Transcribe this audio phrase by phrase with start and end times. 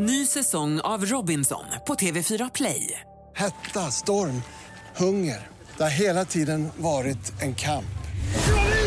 [0.00, 3.00] Ny säsong av Robinson på TV4 Play.
[3.36, 4.42] Hetta, storm,
[4.96, 5.46] hunger.
[5.76, 7.98] Det har hela tiden varit en kamp.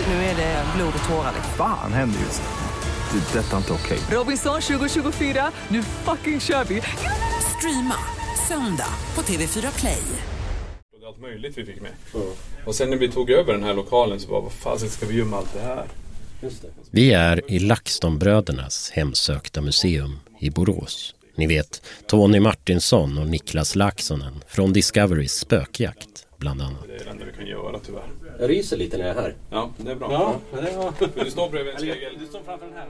[0.07, 1.33] Nu är det blod och tårar.
[1.57, 3.19] Fan händer just nu.
[3.19, 3.39] Det.
[3.39, 3.99] är Detta är inte okej.
[4.11, 6.81] Robinson 2024, nu fucking kör vi!
[7.57, 7.95] Streama
[8.47, 10.03] söndag på TV4 Play.
[11.01, 11.91] Det allt möjligt vi fick med.
[12.65, 15.17] Och sen när vi tog över den här lokalen så bara, vad fasen ska vi
[15.17, 15.87] gömma allt det här?
[16.91, 21.15] Vi är i LaxTonbrödernas hemsökta museum i Borås.
[21.35, 26.83] Ni vet Tony Martinsson och Niklas Laxonen från Discoverys spökjakt bland annat.
[26.87, 28.03] Det är det enda vi kan göra tyvärr.
[28.39, 29.35] Jag ryser lite när jag är här.
[29.49, 30.11] Ja, det är bra.
[30.11, 30.93] Ja, det var...
[31.15, 32.17] Vill du stå bredvid en spegel?
[32.19, 32.87] Du står framför den här.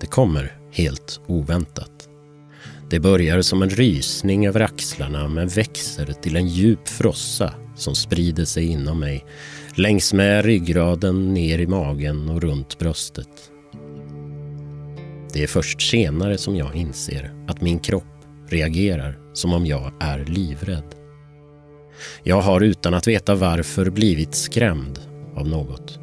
[0.00, 1.95] Det kommer helt oväntat.
[2.90, 8.44] Det börjar som en rysning över axlarna men växer till en djup frossa som sprider
[8.44, 9.24] sig inom mig
[9.74, 13.50] längs med ryggraden ner i magen och runt bröstet.
[15.32, 18.04] Det är först senare som jag inser att min kropp
[18.48, 20.94] reagerar som om jag är livrädd.
[22.22, 24.98] Jag har utan att veta varför blivit skrämd
[25.34, 25.98] av något.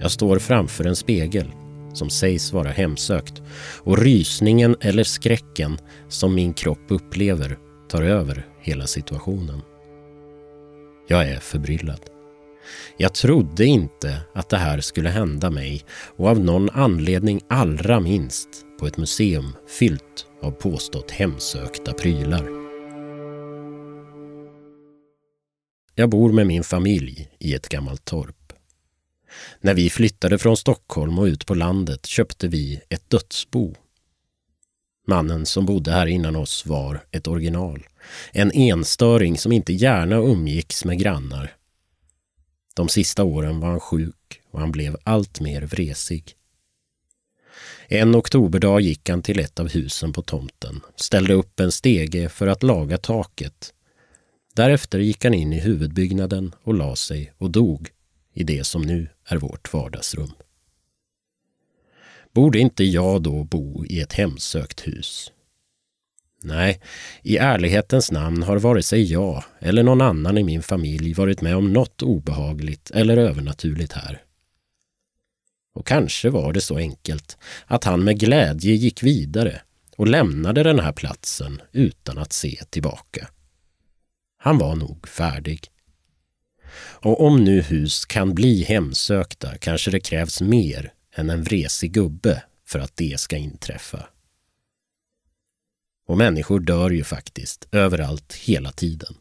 [0.00, 1.52] Jag står framför en spegel
[1.96, 3.42] som sägs vara hemsökt
[3.82, 9.60] och rysningen eller skräcken som min kropp upplever tar över hela situationen.
[11.08, 12.00] Jag är förbryllad.
[12.96, 15.84] Jag trodde inte att det här skulle hända mig
[16.16, 18.48] och av någon anledning allra minst
[18.80, 22.48] på ett museum fyllt av påstått hemsökta prylar.
[25.94, 28.45] Jag bor med min familj i ett gammalt torp.
[29.60, 33.74] När vi flyttade från Stockholm och ut på landet köpte vi ett dödsbo.
[35.06, 37.86] Mannen som bodde här innan oss var ett original.
[38.32, 41.56] En enstöring som inte gärna umgicks med grannar.
[42.74, 46.34] De sista åren var han sjuk och han blev allt mer vresig.
[47.88, 52.46] En oktoberdag gick han till ett av husen på tomten, ställde upp en stege för
[52.46, 53.72] att laga taket.
[54.54, 57.90] Därefter gick han in i huvudbyggnaden och la sig och dog
[58.36, 60.32] i det som nu är vårt vardagsrum.
[62.32, 65.32] Borde inte jag då bo i ett hemsökt hus?
[66.42, 66.80] Nej,
[67.22, 71.56] i ärlighetens namn har vare sig jag eller någon annan i min familj varit med
[71.56, 74.22] om något obehagligt eller övernaturligt här.
[75.74, 79.60] Och kanske var det så enkelt att han med glädje gick vidare
[79.96, 83.28] och lämnade den här platsen utan att se tillbaka.
[84.38, 85.70] Han var nog färdig.
[86.78, 92.42] Och om nu hus kan bli hemsökta kanske det krävs mer än en vresig gubbe
[92.66, 94.08] för att det ska inträffa.
[96.06, 99.14] Och människor dör ju faktiskt överallt hela tiden.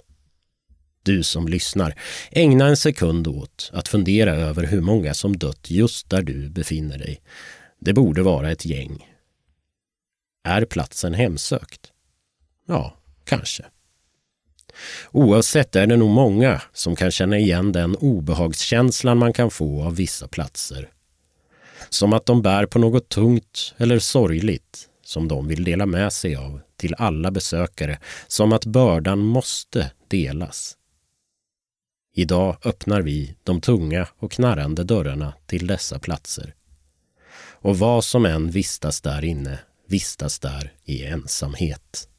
[1.04, 2.00] Du som lyssnar,
[2.32, 6.98] ägna en sekund åt att fundera över hur många som dött just där du befinner
[6.98, 7.22] dig.
[7.80, 9.12] Det borde vara ett gäng.
[10.44, 11.92] Är platsen hemsökt?
[12.68, 13.66] Ja, kanske.
[15.12, 19.96] Oavsett är det nog många som kan känna igen den obehagskänslan man kan få av
[19.96, 20.90] vissa platser.
[21.90, 26.36] Som att de bär på något tungt eller sorgligt som de vill dela med sig
[26.36, 30.78] av till alla besökare, som att bördan måste delas.
[32.16, 36.54] Idag öppnar vi de tunga och knarrande dörrarna till dessa platser.
[37.38, 42.10] Och vad som än vistas där inne vistas där i ensamhet.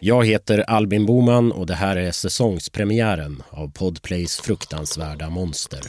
[0.00, 5.80] Jag heter Albin Boman och det här är säsongspremiären av Podplays fruktansvärda monster.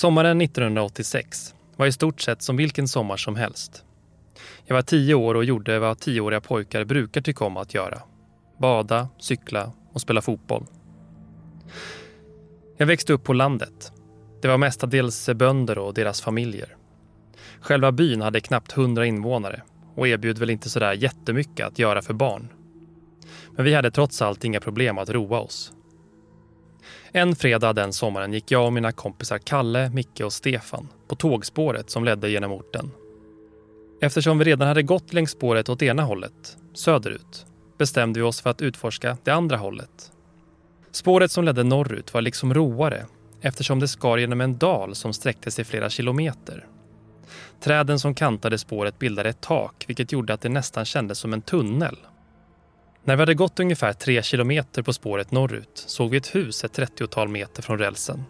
[0.00, 3.84] Sommaren 1986 var i stort sett som vilken sommar som helst.
[4.66, 8.02] Jag var tio år och gjorde vad tioåriga pojkar brukar tycka om att göra.
[8.58, 10.66] Bada, cykla och spela fotboll.
[12.76, 13.92] Jag växte upp på landet.
[14.42, 16.76] Det var mestadels bönder och deras familjer.
[17.60, 19.62] Själva byn hade knappt hundra invånare
[19.94, 22.48] och erbjöd väl inte sådär jättemycket att göra för barn.
[23.56, 25.72] Men vi hade trots allt inga problem att roa oss.
[27.12, 31.90] En fredag den sommaren gick jag och mina kompisar Kalle, Micke och Stefan på tågspåret
[31.90, 32.90] som ledde genom orten.
[34.00, 37.46] Eftersom vi redan hade gått längs spåret åt ena hållet, söderut,
[37.78, 40.12] bestämde vi oss för att utforska det andra hållet.
[40.90, 43.06] Spåret som ledde norrut var liksom roare
[43.40, 46.66] eftersom det skar genom en dal som sträckte sig flera kilometer.
[47.60, 51.42] Träden som kantade spåret bildade ett tak vilket gjorde att det nästan kändes som en
[51.42, 51.96] tunnel.
[53.04, 56.78] När vi hade gått ungefär tre kilometer på spåret norrut såg vi ett hus ett
[56.78, 58.24] 30-tal meter från rälsen.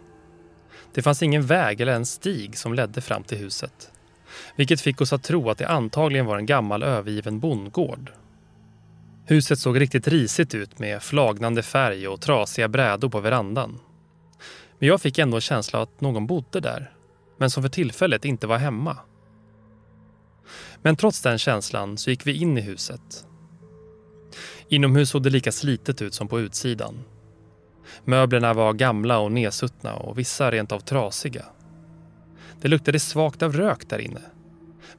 [0.93, 3.91] Det fanns ingen väg eller en stig som ledde fram till huset.
[4.55, 8.11] Vilket fick oss att tro att det antagligen var en gammal övergiven bondgård.
[9.25, 13.79] Huset såg riktigt risigt ut med flagnande färg och trasiga brädor på verandan.
[14.79, 16.91] Men jag fick ändå en känsla av att någon bodde där,
[17.37, 18.97] men som för tillfället inte var hemma.
[20.81, 23.25] Men trots den känslan så gick vi in i huset.
[24.69, 27.03] Inomhus såg det lika slitet ut som på utsidan.
[28.05, 31.45] Möblerna var gamla och nedsuttna och vissa rent av trasiga.
[32.61, 34.21] Det luktade svagt av rök där inne.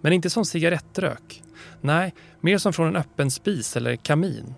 [0.01, 1.43] Men inte som cigarettrök.
[1.81, 4.55] Nej, mer som från en öppen spis eller kamin.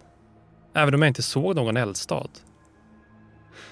[0.75, 2.29] Även om jag inte såg någon eldstad.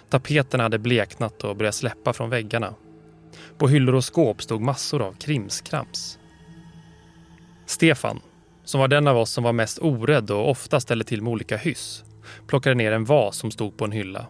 [0.08, 2.75] Tapeterna hade bleknat och börjat släppa från väggarna.
[3.58, 6.19] På hyllor och skåp stod massor av krimskrams.
[7.66, 8.20] Stefan,
[8.73, 11.57] som var den av oss som var mest orädd och ofta ställde till med olika
[11.57, 12.05] hyss,
[12.47, 14.27] plockade ner en vas som stod på en hylla.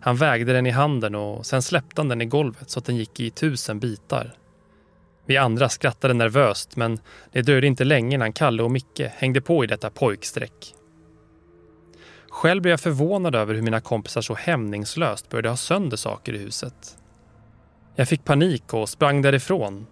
[0.00, 2.96] Han vägde den i handen och sen släppte han den i golvet så att den
[2.96, 4.32] gick i tusen bitar.
[5.26, 6.98] Vi andra skrattade nervöst men
[7.32, 10.74] det dröjde inte länge innan Kalle och Micke hängde på i detta pojksträck.
[12.30, 16.38] Själv blev jag förvånad över hur mina kompisar så hämningslöst började ha sönder saker i
[16.38, 16.98] huset.
[17.94, 19.86] Jag fick panik och sprang därifrån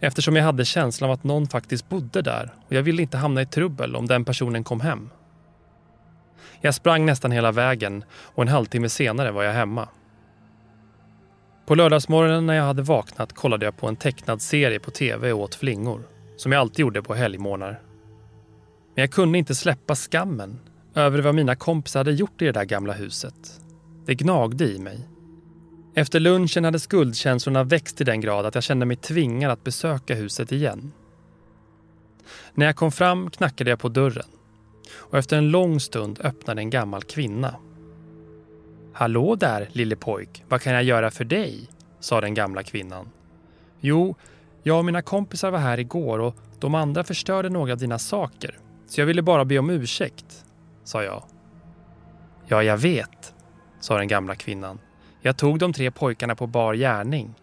[0.00, 3.42] eftersom jag hade känslan av att någon faktiskt bodde där och jag ville inte hamna
[3.42, 5.10] i trubbel om den personen kom hem.
[6.60, 9.88] Jag sprang nästan hela vägen och en halvtimme senare var jag hemma.
[11.66, 15.40] På lördagsmorgonen när jag hade vaknat kollade jag på en tecknad serie på tv och
[15.40, 16.02] åt flingor,
[16.36, 17.80] som jag alltid gjorde på helgmorgnar.
[18.94, 20.58] Men jag kunde inte släppa skammen
[20.94, 23.60] över vad mina kompisar hade gjort i det där gamla huset.
[24.06, 25.08] Det gnagde i mig.
[25.98, 30.14] Efter lunchen hade skuldkänslorna växt till den grad att jag kände mig tvingad att besöka
[30.14, 30.92] huset igen.
[32.54, 34.26] När jag kom fram knackade jag på dörren
[34.96, 37.56] och efter en lång stund öppnade en gammal kvinna.
[38.92, 41.68] Hallå där, lille pojk, vad kan jag göra för dig?
[42.00, 43.10] sa den gamla kvinnan.
[43.80, 44.14] Jo,
[44.62, 48.58] jag och mina kompisar var här igår och de andra förstörde några av dina saker,
[48.86, 50.44] så jag ville bara be om ursäkt,
[50.84, 51.22] sa jag.
[52.46, 53.34] Ja, jag vet,
[53.80, 54.78] sa den gamla kvinnan.
[55.26, 57.34] Jag tog de tre pojkarna på bar gärning.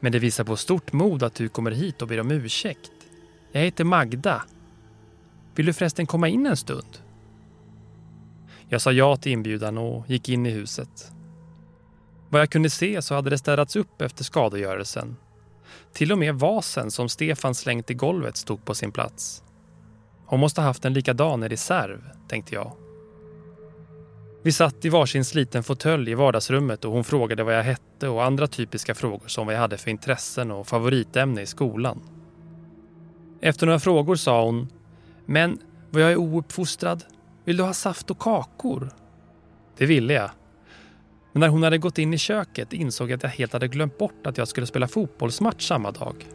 [0.00, 2.90] Men det visar på stort mod att du kommer hit och ber om ursäkt.
[3.52, 4.42] Jag heter Magda.
[5.54, 6.98] Vill du förresten komma in en stund?
[8.68, 11.12] Jag sa ja till inbjudan och gick in i huset.
[12.28, 15.16] Vad jag kunde se så hade det städats upp efter skadegörelsen.
[15.92, 19.42] Till och med vasen som Stefan slängt i golvet stod på sin plats.
[20.26, 22.87] Hon måste ha haft en likadan i reserv, tänkte jag.
[24.42, 28.24] Vi satt i varsin sliten fåtölj i vardagsrummet och hon frågade vad jag hette och
[28.24, 32.00] andra typiska frågor som vad jag hade för intressen och favoritämne i skolan.
[33.40, 34.68] Efter några frågor sa hon
[35.26, 35.58] Men
[35.90, 37.04] vad jag är ouppfostrad.
[37.44, 38.90] Vill du ha saft och kakor?
[39.76, 40.30] Det ville jag.
[41.32, 43.98] Men när hon hade gått in i köket insåg jag att jag helt hade glömt
[43.98, 46.26] bort att jag skulle spela fotbollsmatch samma dag.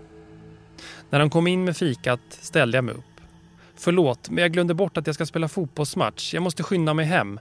[1.10, 3.22] När de kom in med fikat ställde jag mig upp.
[3.76, 6.34] Förlåt, men jag glömde bort att jag ska spela fotbollsmatch.
[6.34, 7.40] Jag måste skynda mig hem.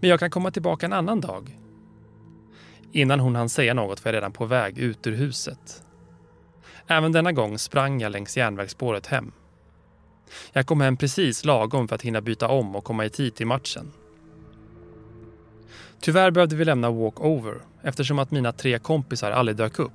[0.00, 1.58] Men jag kan komma tillbaka en annan dag.
[2.92, 5.82] Innan hon hann säga något var jag redan på väg ut ur huset.
[6.86, 9.32] Även denna gång sprang jag längs järnvägsspåret hem.
[10.52, 13.46] Jag kom hem precis lagom för att hinna byta om och komma i tid till
[13.46, 13.92] matchen.
[16.00, 19.92] Tyvärr behövde vi lämna walkover eftersom att mina tre kompisar aldrig dök upp.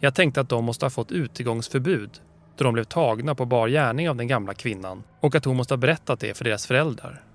[0.00, 2.10] Jag tänkte att de måste ha fått utegångsförbud
[2.56, 5.74] då de blev tagna på bar gärning av den gamla kvinnan och att hon måste
[5.74, 7.27] ha berättat det för deras föräldrar.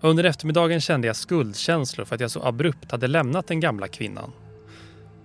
[0.00, 4.32] Under eftermiddagen kände jag skuldkänslor för att jag så abrupt hade lämnat den gamla kvinnan.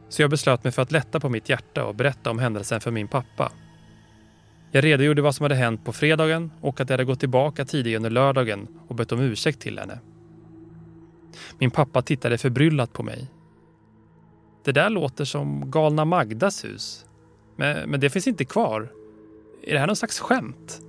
[0.10, 2.92] Så jag beslöt mig för att lätta på mitt hjärta och berätta om händelsen för
[2.92, 3.52] min pappa.
[4.72, 7.98] Jag redogjorde vad som hade hänt på fredagen och att jag hade gått tillbaka tidigare
[7.98, 10.00] under lördagen och bett om ursäkt till henne.
[11.60, 13.28] Min pappa tittade förbryllat på mig.
[14.64, 17.06] Det där låter som galna Magdas hus.
[17.56, 18.92] Men, men det finns inte kvar.
[19.64, 20.82] Är det här någon slags skämt?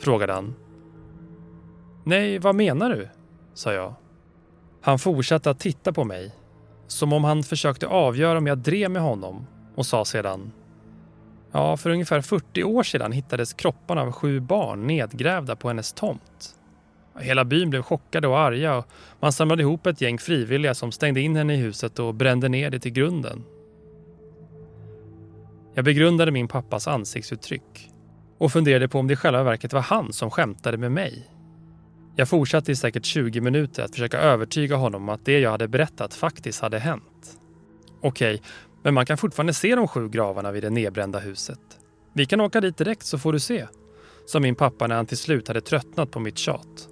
[0.00, 0.54] Frågade han.
[2.04, 3.08] Nej, vad menar du?
[3.54, 3.94] Sa jag.
[4.80, 6.34] Han fortsatte att titta på mig,
[6.86, 10.52] som om han försökte avgöra om jag drev med honom och sa sedan
[11.52, 16.54] Ja, för ungefär 40 år sedan hittades kropparna av sju barn nedgrävda på hennes tomt.
[17.18, 18.86] Hela byn blev chockade och arga och
[19.20, 22.70] man samlade ihop ett gäng frivilliga som stängde in henne i huset och brände ner
[22.70, 23.44] det till grunden.
[25.74, 27.90] Jag begrundade min pappas ansiktsuttryck
[28.38, 31.30] och funderade på om det i själva verket var han som skämtade med mig.
[32.20, 35.68] Jag fortsatte i säkert 20 minuter att försöka övertyga honom om att det jag hade
[35.68, 37.38] berättat faktiskt hade hänt.
[38.00, 38.42] Okej,
[38.82, 41.60] men man kan fortfarande se de sju gravarna vid det nedbrända huset.
[42.12, 43.66] Vi kan åka dit direkt så får du se,
[44.26, 46.88] sa min pappa när han till slut hade tröttnat på mitt tjat.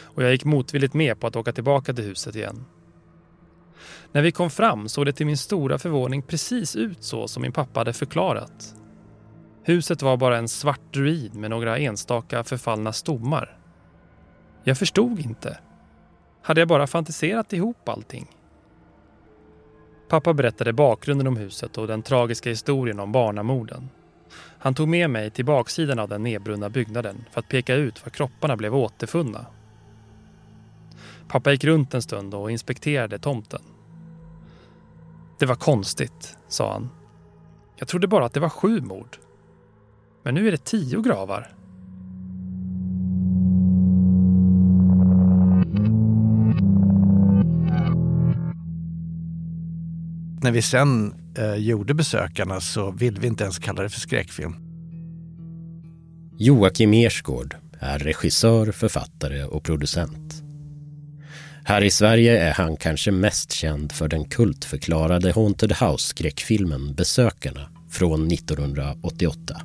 [0.00, 2.64] Och jag gick motvilligt med på att åka tillbaka till huset igen.
[4.12, 7.52] När vi kom fram såg det till min stora förvåning precis ut så som min
[7.52, 8.74] pappa hade förklarat.
[9.62, 13.58] Huset var bara en svart ruin med några enstaka förfallna stommar.
[14.68, 15.58] Jag förstod inte.
[16.42, 18.26] Hade jag bara fantiserat ihop allting?
[20.08, 23.88] Pappa berättade bakgrunden om huset och den tragiska historien om barnamorden.
[24.58, 28.10] Han tog med mig till baksidan av den nedbrunna byggnaden för att peka ut var
[28.10, 29.46] kropparna blev återfunna.
[31.28, 33.62] Pappa gick runt en stund och inspekterade tomten.
[35.38, 36.88] Det var konstigt, sa han.
[37.76, 39.16] Jag trodde bara att det var sju mord.
[40.22, 41.55] Men nu är det tio gravar.
[50.46, 54.54] När vi sen eh, gjorde besökarna så ville vi inte ens kalla det för skräckfilm.
[56.38, 60.42] Joakim Ersgård är regissör, författare och producent.
[61.64, 68.32] Här i Sverige är han kanske mest känd för den kultförklarade Haunted House-skräckfilmen Besökarna från
[68.32, 69.60] 1988.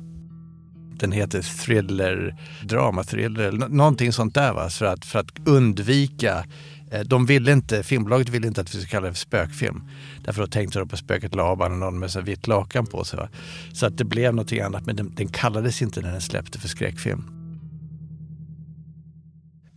[1.02, 4.52] Den heter thriller, dramathriller, någonting sånt där.
[4.52, 4.70] Va?
[4.70, 6.44] För, att, för att undvika
[6.92, 9.82] Eh, de ville inte, filmbolaget ville inte att vi skulle kalla det för spökfilm.
[10.24, 13.18] Därför då tänkte de på spöket Laban och någon med så vitt lakan på sig.
[13.18, 13.28] Va?
[13.72, 16.68] Så att det blev någonting annat, men den, den kallades inte när den släppte för
[16.68, 17.38] skräckfilm.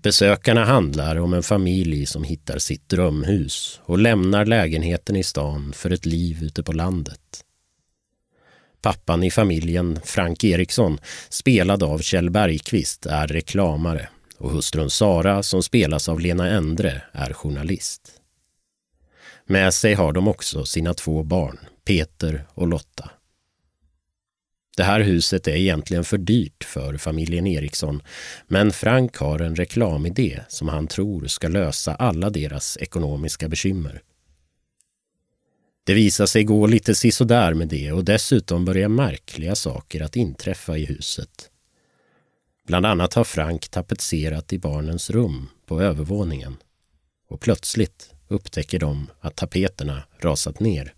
[0.01, 5.91] Besökarna handlar om en familj som hittar sitt drömhus och lämnar lägenheten i stan för
[5.91, 7.19] ett liv ute på landet.
[8.81, 10.97] Pappan i familjen, Frank Eriksson,
[11.29, 17.33] spelad av Kjell Bergqvist, är reklamare och hustrun Sara, som spelas av Lena Endre, är
[17.33, 18.11] journalist.
[19.45, 23.09] Med sig har de också sina två barn, Peter och Lotta.
[24.77, 28.01] Det här huset är egentligen för dyrt för familjen Eriksson,
[28.47, 34.01] men Frank har en reklamidé som han tror ska lösa alla deras ekonomiska bekymmer.
[35.83, 40.77] Det visar sig gå lite sisådär med det och dessutom börjar märkliga saker att inträffa
[40.77, 41.49] i huset.
[42.65, 46.57] Bland annat har Frank tapetserat i barnens rum på övervåningen.
[47.29, 50.93] Och plötsligt upptäcker de att tapeterna rasat ner.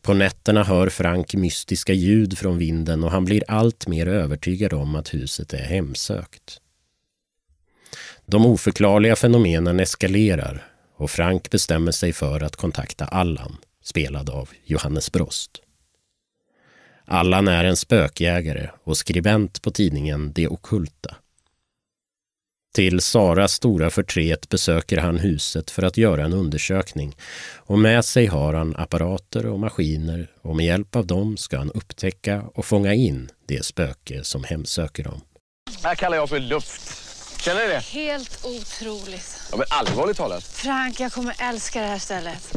[0.00, 4.94] På nätterna hör Frank mystiska ljud från vinden och han blir allt mer övertygad om
[4.94, 6.60] att huset är hemsökt.
[8.26, 15.12] De oförklarliga fenomenen eskalerar och Frank bestämmer sig för att kontakta Allan, spelad av Johannes
[15.12, 15.62] Brost.
[17.06, 21.16] Allan är en spökjägare och skribent på tidningen Det Okulta.
[22.74, 27.16] Till Saras stora förtret besöker han huset för att göra en undersökning
[27.56, 31.70] och med sig har han apparater och maskiner och med hjälp av dem ska han
[31.70, 35.20] upptäcka och fånga in det spöke som hemsöker dem.
[35.82, 37.02] Det här kallar jag för luft.
[37.40, 37.80] Känner ni det?
[37.80, 39.40] Helt otroligt.
[39.50, 40.44] Ja, men allvarligt talat.
[40.44, 42.52] Frank, jag kommer älska det här stället.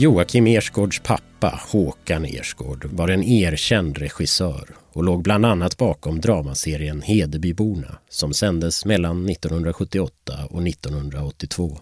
[0.00, 7.02] Joakim Ersgårds pappa, Håkan Ersgård, var en erkänd regissör och låg bland annat bakom dramaserien
[7.02, 11.78] Hedebyborna som sändes mellan 1978 och 1982.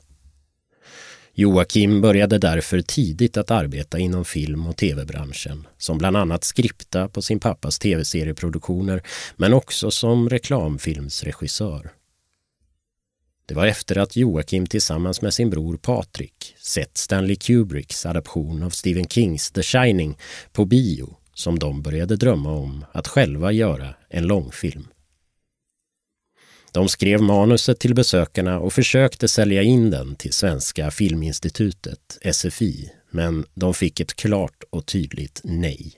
[1.34, 7.22] Joakim började därför tidigt att arbeta inom film och tv-branschen som bland annat skripta på
[7.22, 9.02] sin pappas tv-serieproduktioner
[9.36, 11.90] men också som reklamfilmsregissör.
[13.46, 18.70] Det var efter att Joakim tillsammans med sin bror Patrik sett Stanley Kubricks adaption av
[18.70, 20.18] Stephen Kings The Shining
[20.52, 24.88] på bio som de började drömma om att själva göra en långfilm.
[26.72, 33.46] De skrev manuset till besökarna och försökte sälja in den till Svenska Filminstitutet, SFI, men
[33.54, 35.92] de fick ett klart och tydligt nej.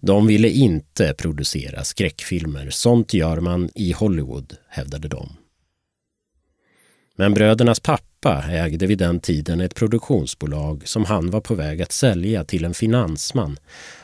[0.00, 2.70] De ville inte producera skräckfilmer.
[2.70, 5.36] Sånt gör man i Hollywood, hävdade de.
[7.16, 11.92] Men brödernas pappa ägde vid den tiden ett produktionsbolag som han var på väg att
[11.92, 13.58] sälja till en finansman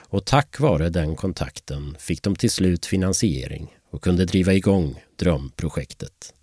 [0.09, 6.35] och tack vare den kontakten fick de till slut finansiering och kunde driva igång drömprojektet.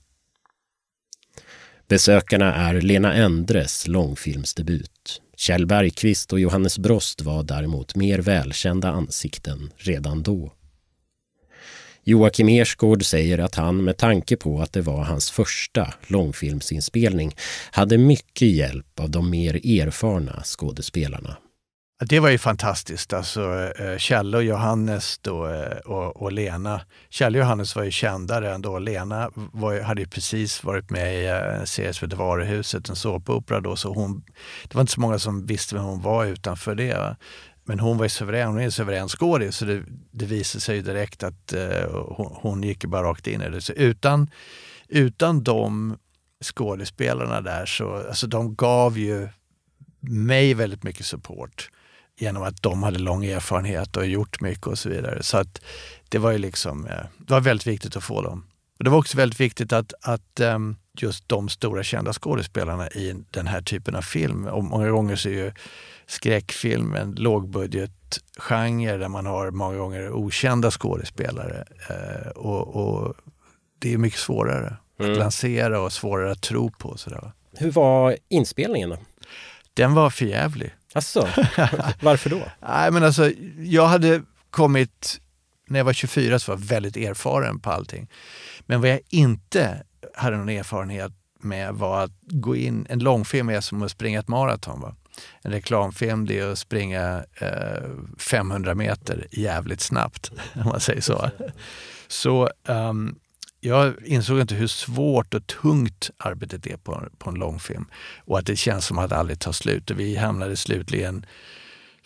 [1.88, 5.22] Besökarna är Lena Endres långfilmsdebut.
[5.38, 10.54] Kjell Bergqvist och Johannes Brost var däremot mer välkända ansikten redan då.
[12.10, 17.36] Joakim Ersgård säger att han med tanke på att det var hans första långfilmsinspelning
[17.72, 21.38] hade mycket hjälp av de mer erfarna skådespelarna.
[22.06, 23.14] Det var ju fantastiskt.
[23.14, 26.82] Alltså, eh, eh, Kjell Kjelle och Johannes då, eh, och, och Lena.
[27.10, 28.80] Kjelle och Johannes var ju kändare ändå.
[28.80, 33.60] Lena var, hade ju precis varit med i en serie som hette Varuhuset, en såpopera
[33.60, 33.76] då.
[33.76, 34.24] Så hon,
[34.64, 37.16] det var inte så många som visste vem hon var utanför det.
[37.70, 40.82] Men hon var ju suverän, hon är en suverän skådis så det, det visade sig
[40.82, 43.62] direkt att eh, hon, hon gick bara rakt in i det.
[43.62, 44.30] Så utan,
[44.88, 45.98] utan de
[46.44, 49.30] skådespelarna där så, alltså de gav ju
[50.00, 51.70] mig väldigt mycket support
[52.20, 55.24] genom att de hade lång erfarenhet och gjort mycket och så vidare.
[55.24, 55.62] Så att
[56.10, 58.44] det var ju liksom, eh, det var väldigt viktigt att få dem.
[58.78, 63.16] Och det var också väldigt viktigt att, att um, just de stora kända skådespelarna i
[63.32, 65.52] den här typen av film, och många gånger så är ju
[66.08, 71.66] skräckfilm en lågbudgetgenre där man har många gånger okända skådespelare.
[71.90, 73.16] Eh, och, och,
[73.80, 75.12] det är mycket svårare mm.
[75.12, 76.98] att lansera och svårare att tro på.
[76.98, 77.32] Sådär.
[77.58, 78.98] Hur var inspelningen då?
[79.74, 80.76] Den var förjävlig.
[80.94, 81.22] Asså?
[82.02, 82.42] Varför då?
[82.60, 85.22] Nej, men alltså, jag hade kommit,
[85.68, 88.08] när jag var 24 så var jag väldigt erfaren på allting.
[88.66, 93.62] Men vad jag inte hade någon erfarenhet med var att gå in, en långfilm är
[93.62, 94.82] som att springa ett maraton.
[94.82, 94.96] Va?
[95.42, 101.30] En reklamfilm det är att springa eh, 500 meter jävligt snabbt, om man säger så.
[102.08, 103.16] Så um,
[103.60, 107.86] jag insåg inte hur svårt och tungt arbetet är på, på en långfilm
[108.26, 109.92] och att det känns som att det aldrig tar slut.
[109.92, 111.26] Och vi hamnade slutligen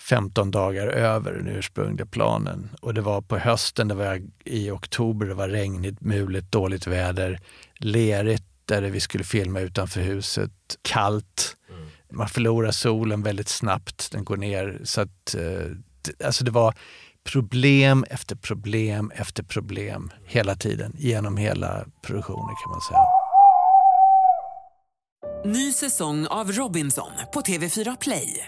[0.10, 2.70] 15 dagar över den ursprungliga planen.
[2.82, 7.40] Och det var på hösten, det var i oktober, det var regnigt, mulet, dåligt väder,
[7.76, 11.58] lerigt där vi skulle filma utanför huset, kallt.
[11.70, 11.90] Mm.
[12.12, 14.82] Man förlorar solen väldigt snabbt, den går ner.
[14.84, 16.74] Så att, eh, alltså det var
[17.24, 23.04] problem efter problem efter problem hela tiden genom hela produktionen kan man säga.
[25.46, 28.48] Ny säsong av Robinson på TV4 Play.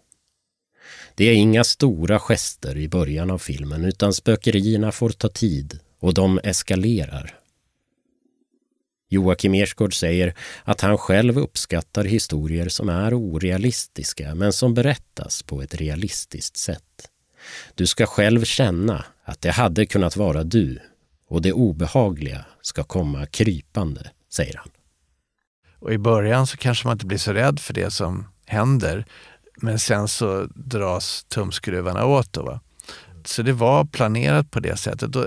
[1.15, 6.13] Det är inga stora gester i början av filmen utan spökerierna får ta tid och
[6.13, 7.37] de eskalerar.
[9.09, 15.61] Joakim Ersgård säger att han själv uppskattar historier som är orealistiska men som berättas på
[15.61, 17.09] ett realistiskt sätt.
[17.75, 20.79] Du ska själv känna att det hade kunnat vara du
[21.27, 24.69] och det obehagliga ska komma krypande, säger han.
[25.79, 29.05] Och I början så kanske man inte blir så rädd för det som händer.
[29.61, 32.33] Men sen så dras tumskruvarna åt.
[32.33, 32.59] Då, va?
[33.25, 35.15] Så det var planerat på det sättet.
[35.15, 35.25] Och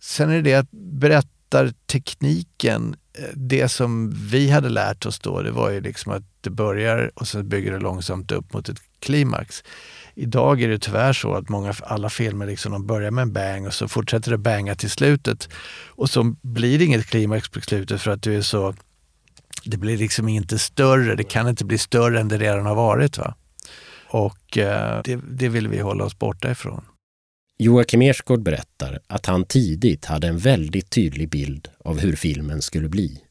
[0.00, 2.96] sen är det att berättartekniken,
[3.34, 7.28] det som vi hade lärt oss då, det var ju liksom att det börjar och
[7.28, 9.64] sen bygger det långsamt upp mot ett klimax.
[10.14, 13.66] Idag är det tyvärr så att många, alla filmer liksom, de börjar med en bang
[13.66, 15.48] och så fortsätter det banga till slutet.
[15.88, 18.74] Och så blir det inget klimax på slutet för att du är så
[19.64, 23.18] det blir liksom inte större, det kan inte bli större än det redan har varit.
[23.18, 23.34] Va?
[24.10, 26.84] Och eh, det, det vill vi hålla oss borta ifrån.
[27.58, 32.88] Joakim Ersgård berättar att han tidigt hade en väldigt tydlig bild av hur filmen skulle
[32.88, 33.24] bli.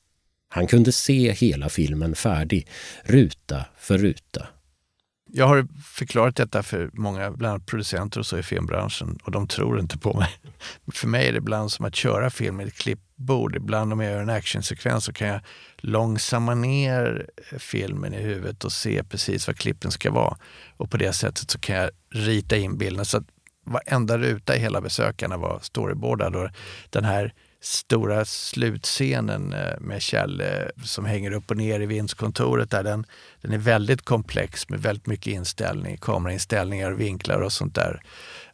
[0.49, 2.67] Han kunde se hela filmen färdig,
[3.03, 4.47] ruta för ruta.
[5.31, 9.47] Jag har förklarat detta för många, bland annat producenter och så i filmbranschen och de
[9.47, 10.29] tror inte på mig.
[10.93, 12.73] För mig är det ibland som att köra film med ett
[13.19, 13.55] bord.
[13.55, 15.41] Ibland om jag gör en actionsekvens så kan jag
[15.77, 20.37] långsamma ner filmen i huvudet och se precis vad klippen ska vara.
[20.77, 23.27] Och på det sättet så kan jag rita in bilden så att
[23.65, 26.35] varenda ruta i hela besökarna var storyboardad.
[26.35, 26.49] Och
[26.89, 32.71] den här stora slutscenen eh, med Kjell eh, som hänger upp och ner i vindskontoret
[32.71, 33.05] där, den,
[33.41, 38.01] den är väldigt komplex med väldigt mycket inställning, kamerainställningar, vinklar och sånt där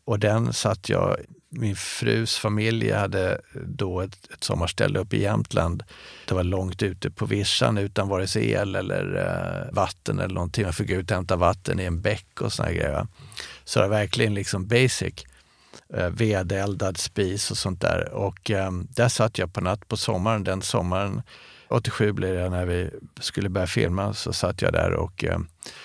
[0.06, 1.18] och den satt jag,
[1.50, 5.84] min frus familj hade då ett, ett sommarställe uppe i Jämtland.
[6.28, 10.64] Det var långt ute på vischan utan vare sig el eller eh, vatten eller någonting.
[10.64, 13.08] Man fick ut och hämta vatten i en bäck och såna grejer.
[13.64, 15.26] Så det var verkligen liksom basic.
[15.94, 18.14] Eh, vedeldad spis och sånt där.
[18.14, 21.22] Och eh, där satt jag på natt på sommaren, den sommaren
[21.68, 25.40] 87 blev det när vi skulle börja filma så satt jag där och eh,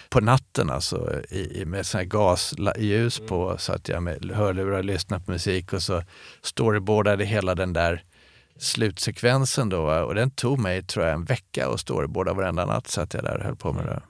[0.08, 5.24] på natten alltså i, med sån här gasljus på satt jag med hörlurar och lyssnade
[5.24, 6.02] på musik och så
[6.42, 8.04] storyboardade hela den där
[8.58, 13.14] slutsekvensen då och den tog mig tror jag en vecka att storyboarda varenda natt satt
[13.14, 14.02] jag där och höll på med det.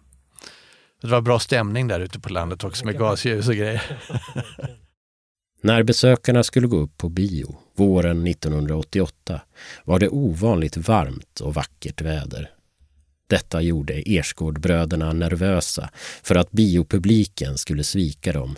[1.02, 3.82] Det var bra stämning där ute på landet också med gasljus och grejer.
[5.60, 9.40] När besökarna skulle gå upp på bio våren 1988
[9.84, 12.50] var det ovanligt varmt och vackert väder.
[13.28, 15.90] Detta gjorde Ersgårdbröderna nervösa
[16.22, 18.56] för att biopubliken skulle svika dem.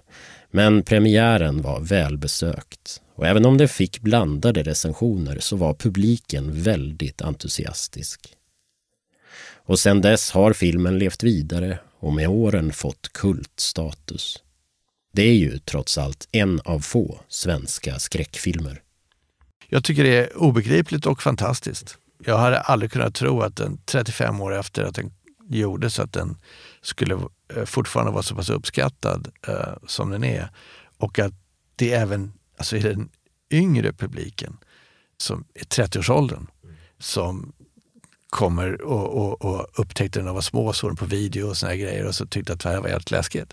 [0.51, 7.23] Men premiären var välbesökt och även om det fick blandade recensioner så var publiken väldigt
[7.23, 8.21] entusiastisk.
[9.65, 14.43] Och sedan dess har filmen levt vidare och med åren fått kultstatus.
[15.13, 18.83] Det är ju trots allt en av få svenska skräckfilmer.
[19.69, 21.99] Jag tycker det är obegripligt och fantastiskt.
[22.25, 25.13] Jag hade aldrig kunnat tro att den 35 år efter att den
[25.49, 26.37] gjordes att den
[26.83, 27.15] skulle
[27.57, 30.49] eh, fortfarande vara så pass uppskattad eh, som den är.
[30.97, 31.33] Och att
[31.77, 33.09] det även alltså i den
[33.51, 34.57] yngre publiken
[35.17, 36.47] som är 30-årsåldern
[36.99, 37.53] som
[38.31, 41.57] kommer och, och, och upptäckte den när de var små, såg den på video och
[41.57, 43.53] såna grejer och så tyckte att det här var helt läskigt.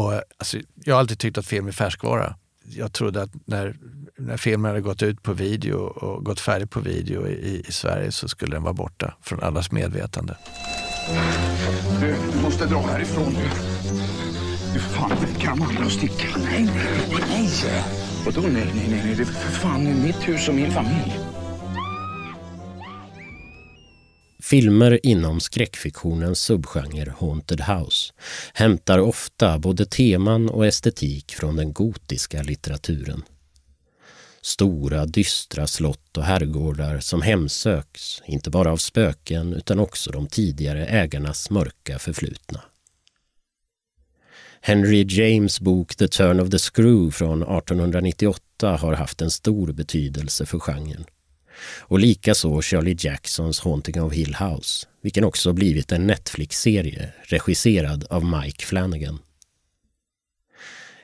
[0.00, 2.36] Och, alltså, jag har alltid tyckt att film är färskvara.
[2.64, 3.76] Jag trodde att när,
[4.18, 8.12] när filmen hade gått ut på video och gått färdig på video i, i Sverige
[8.12, 10.36] så skulle den vara borta från allas medvetande.
[12.00, 13.48] Du måste dra härifrån nu.
[14.74, 16.28] Du fan kan andra och sticka.
[16.36, 17.84] Nej, nej, nej, nej.
[18.24, 21.29] Vadå nej, nej, nej, Det är för fan mitt hus och min familj.
[24.42, 28.12] Filmer inom skräckfiktionens subgenre Haunted House
[28.54, 33.22] hämtar ofta både teman och estetik från den gotiska litteraturen.
[34.42, 40.86] Stora, dystra slott och herrgårdar som hemsöks, inte bara av spöken utan också de tidigare
[40.86, 42.60] ägarnas mörka förflutna.
[44.60, 50.46] Henry James bok The Turn of the Screw från 1898 har haft en stor betydelse
[50.46, 51.04] för genren
[51.62, 58.24] och likaså Shirley Jacksons Haunting of Hill House, vilken också blivit en Netflix-serie regisserad av
[58.24, 59.18] Mike Flanagan.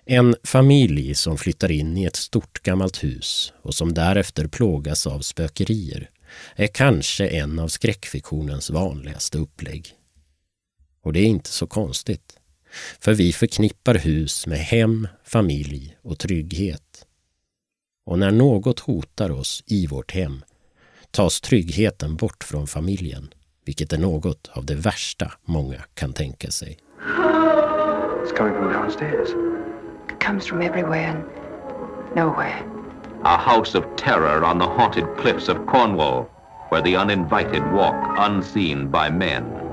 [0.05, 5.21] En familj som flyttar in i ett stort gammalt hus och som därefter plågas av
[5.21, 6.11] spökerier
[6.57, 9.92] är kanske en av skräckfiktionens vanligaste upplägg.
[11.03, 12.37] Och det är inte så konstigt.
[13.01, 16.86] För vi förknippar hus med hem, familj och trygghet.
[18.07, 20.45] Och när något hotar oss i vårt hem
[21.11, 26.79] tas tryggheten bort från familjen, vilket är något av det värsta många kan tänka sig.
[28.23, 29.29] It's coming from downstairs.
[30.11, 31.25] It comes from everywhere and
[32.16, 32.62] nowhere.
[33.25, 36.25] A house of terror on the haunted cliffs of Cornwall,
[36.71, 39.65] where the uninvited walk unseen by men.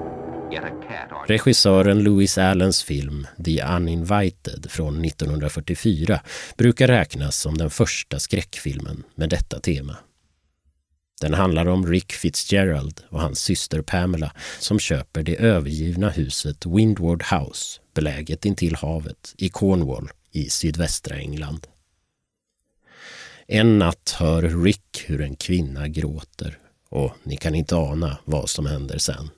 [1.27, 6.19] Regissören Louis Allens film The Uninvited från 1944
[6.57, 9.97] brukar räknas som den första skräckfilmen med detta tema.
[11.21, 17.23] Den handlar om Rick Fitzgerald och hans syster Pamela som köper det övergivna huset Windward
[17.23, 21.67] House beläget intill havet i Cornwall i sydvästra England.
[23.47, 26.57] En natt hör Rick hur en kvinna gråter
[26.89, 29.29] och ni kan inte ana vad som händer sen.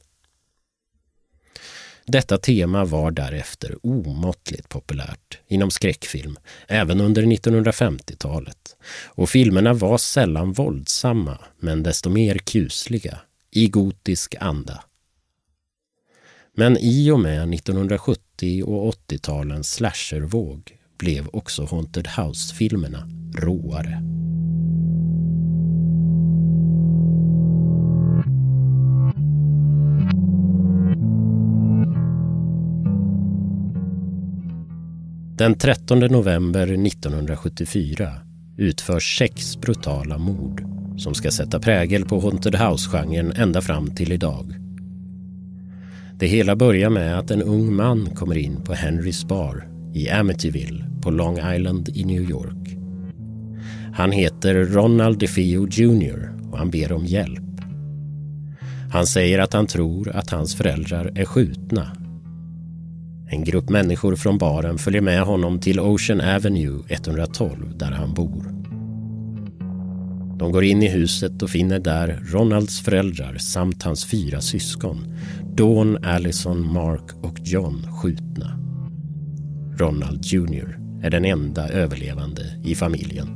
[2.07, 6.37] Detta tema var därefter omåttligt populärt inom skräckfilm,
[6.67, 8.75] även under 1950-talet.
[9.05, 13.19] Och filmerna var sällan våldsamma, men desto mer kusliga,
[13.51, 14.83] i gotisk anda.
[16.53, 24.01] Men i och med 1970 och 80-talens slashervåg blev också Haunted House-filmerna råare.
[35.37, 38.09] Den 13 november 1974
[38.57, 40.63] utförs sex brutala mord
[40.97, 44.53] som ska sätta prägel på Haunted House-genren ända fram till idag.
[46.19, 50.85] Det hela börjar med att en ung man kommer in på Henrys bar i Amityville
[51.01, 52.77] på Long Island i New York.
[53.93, 57.61] Han heter Ronald DeFeo Jr och han ber om hjälp.
[58.91, 62.04] Han säger att han tror att hans föräldrar är skjutna
[63.27, 68.51] en grupp människor från baren följer med honom till Ocean Avenue 112 där han bor.
[70.37, 75.17] De går in i huset och finner där Ronalds föräldrar samt hans fyra syskon
[75.57, 78.59] Dawn, Allison, Mark och John skjutna.
[79.77, 83.27] Ronald Jr är den enda överlevande i familjen.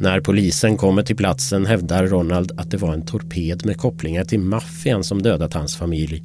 [0.00, 4.40] När polisen kommer till platsen hävdar Ronald att det var en torped med kopplingar till
[4.40, 6.24] maffian som dödat hans familj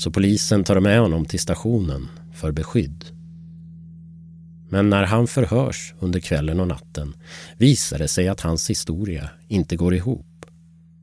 [0.00, 3.04] så polisen tar med honom till stationen för beskydd.
[4.68, 7.16] Men när han förhörs under kvällen och natten
[7.56, 10.46] visar det sig att hans historia inte går ihop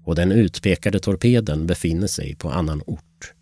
[0.04, 3.34] och den utpekade torpeden befinner sig på annan ort.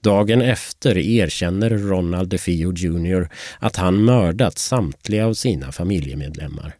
[0.00, 6.76] Dagen efter erkänner Ronald DeFeo Jr att han mördat samtliga av sina familjemedlemmar.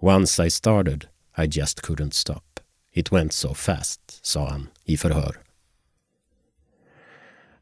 [0.00, 1.04] Once I started,
[1.38, 2.60] I just couldn't stop.
[2.92, 5.47] It went so fast, sa han i förhör.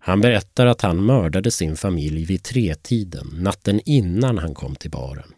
[0.07, 5.33] Han berättar att han mördade sin familj vid tretiden, natten innan han kom till baren.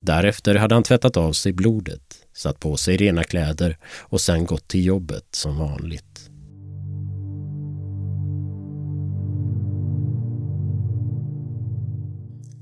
[0.00, 4.68] Därefter hade han tvättat av sig blodet, satt på sig rena kläder och sen gått
[4.68, 6.30] till jobbet som vanligt.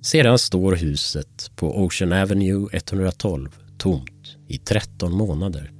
[0.02, 5.77] Sedan står huset på Ocean Avenue 112 tomt i 13 månader.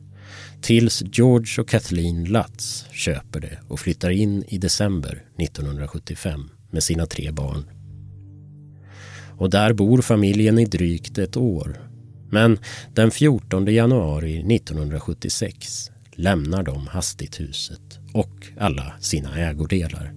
[0.61, 7.07] Tills George och Kathleen Lutz köper det och flyttar in i december 1975 med sina
[7.07, 7.65] tre barn.
[9.39, 11.91] Och där bor familjen i drygt ett år.
[12.31, 12.59] Men
[12.95, 20.15] den 14 januari 1976 lämnar de hastigt huset och alla sina ägodelar.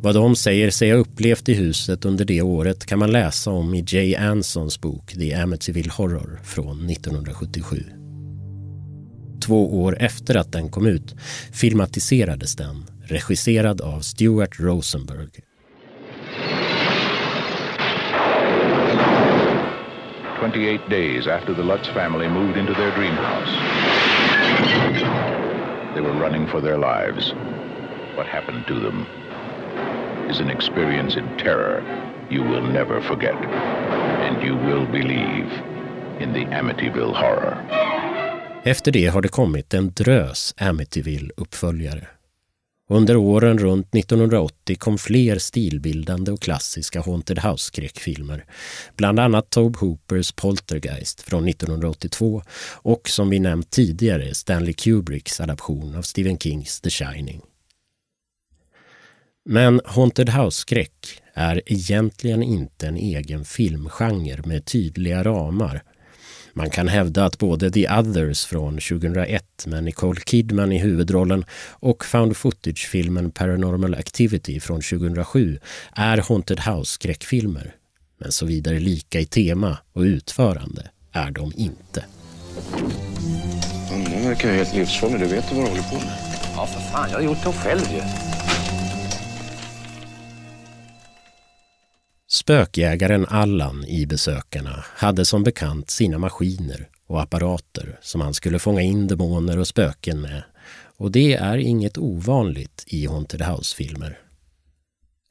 [0.00, 3.74] Vad de säger sig ha upplevt i huset under det året kan man läsa om
[3.74, 7.97] i Jay Ansons bok The Amityville Horror från 1977.
[9.40, 11.14] Två år efter att den kom ut
[11.52, 15.28] filmatiserades den, regisserad av Stuart Rosenberg.
[20.40, 23.52] Twenty-eight days after the Lutz family moved into their dream house.
[25.94, 27.34] They were running for their lives.
[28.16, 29.06] What happened to them?
[30.28, 31.80] is an experience in terror
[32.30, 33.34] you will never forget.
[33.34, 35.50] And you will believe
[36.20, 37.56] in the Amityville Horror.
[38.68, 42.06] Efter det har det kommit en drös Amityville-uppföljare.
[42.90, 48.44] Under åren runt 1980 kom fler stilbildande och klassiska Haunted House-skräckfilmer.
[48.96, 55.94] Bland annat Tobe Hoopers Poltergeist från 1982 och som vi nämnt tidigare Stanley Kubricks adaption
[55.94, 57.40] av Stephen Kings The Shining.
[59.44, 65.82] Men Haunted House-skräck är egentligen inte en egen filmgenre med tydliga ramar.
[66.58, 72.04] Man kan hävda att både The Others från 2001 med Nicole Kidman i huvudrollen och
[72.04, 75.58] found footage-filmen Paranormal Activity från 2007
[75.92, 77.74] är Haunted House-skräckfilmer.
[78.20, 82.04] Men så vidare lika i tema och utförande är de inte.
[83.90, 85.20] Nu verkar jag helt livsfarlig.
[85.20, 86.18] Du vet vad du håller på med.
[86.56, 87.10] Ja, för fan.
[87.10, 88.00] Jag har gjort det själv ju.
[92.48, 98.82] Spökjägaren Allan i besökarna hade som bekant sina maskiner och apparater som han skulle fånga
[98.82, 100.42] in demoner och spöken med.
[100.96, 104.18] Och det är inget ovanligt i Haunted House-filmer.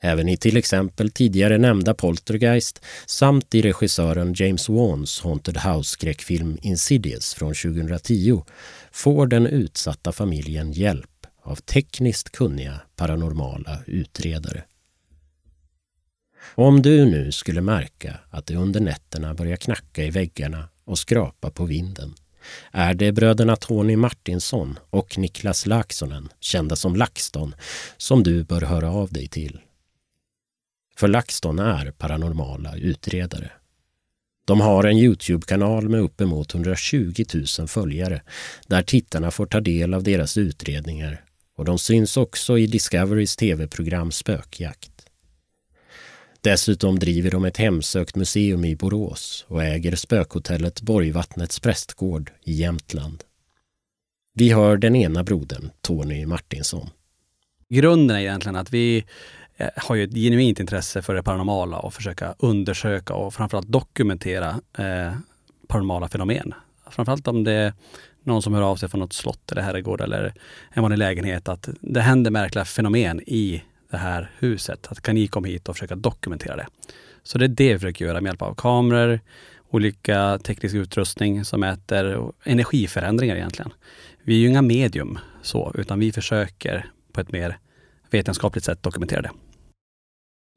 [0.01, 7.33] Även i till exempel tidigare nämnda Poltergeist samt i regissören James Wans Haunted House-skräckfilm Insidious
[7.33, 8.43] från 2010
[8.91, 14.63] får den utsatta familjen hjälp av tekniskt kunniga paranormala utredare.
[16.55, 21.51] Om du nu skulle märka att det under nätterna börjar knacka i väggarna och skrapa
[21.51, 22.13] på vinden
[22.71, 27.55] är det bröderna Tony Martinsson och Niklas Laaksonen, kända som LaxTon,
[27.97, 29.59] som du bör höra av dig till.
[30.97, 33.51] För LaxTon är paranormala utredare.
[34.45, 37.25] De har en Youtube-kanal med uppemot 120
[37.59, 38.21] 000 följare
[38.67, 41.23] där tittarna får ta del av deras utredningar
[41.55, 44.96] och de syns också i Discoverys tv-program Spökjakt.
[46.41, 53.23] Dessutom driver de ett hemsökt museum i Borås och äger spökhotellet Borgvattnets prästgård i Jämtland.
[54.33, 56.89] Vi hör den ena brodern, Tony Martinsson.
[57.69, 59.05] Grunden är egentligen att vi
[59.57, 64.49] eh, har ju ett genuint intresse för det paranormala och försöka undersöka och framförallt dokumentera
[64.77, 65.13] eh,
[65.67, 66.53] paranormala fenomen.
[66.89, 67.73] Framförallt om det är
[68.23, 70.33] någon som hör av sig från något slott eller herrgård eller
[70.69, 74.87] en vanlig lägenhet, att det händer märkliga fenomen i det här huset.
[74.87, 76.67] Att kan ni komma hit och försöka dokumentera det?
[77.23, 79.19] Så det är det vi försöker göra med hjälp av kameror
[79.69, 83.73] olika teknisk utrustning som mäter energiförändringar egentligen.
[84.23, 87.57] Vi är ju inga medium så, utan vi försöker på ett mer
[88.09, 89.31] vetenskapligt sätt dokumentera det.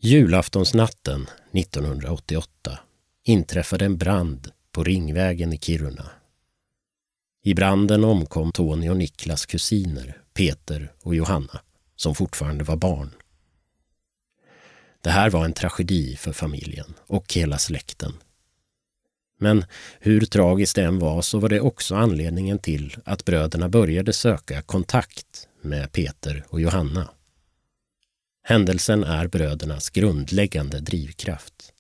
[0.03, 2.79] Julaftonsnatten 1988
[3.25, 6.11] inträffade en brand på Ringvägen i Kiruna.
[7.45, 11.61] I branden omkom Tony och Niklas kusiner, Peter och Johanna,
[12.01, 13.15] som fortfarande var barn.
[15.01, 18.13] Det här var en tragedi för familjen och hela släkten.
[19.39, 19.65] Men
[20.01, 24.63] hur tragiskt det än var så var det också anledningen till att bröderna började söka
[24.63, 27.11] kontakt med Peter och Johanna.
[28.43, 31.73] Händelsen är brödernas grundläggande drivkraft.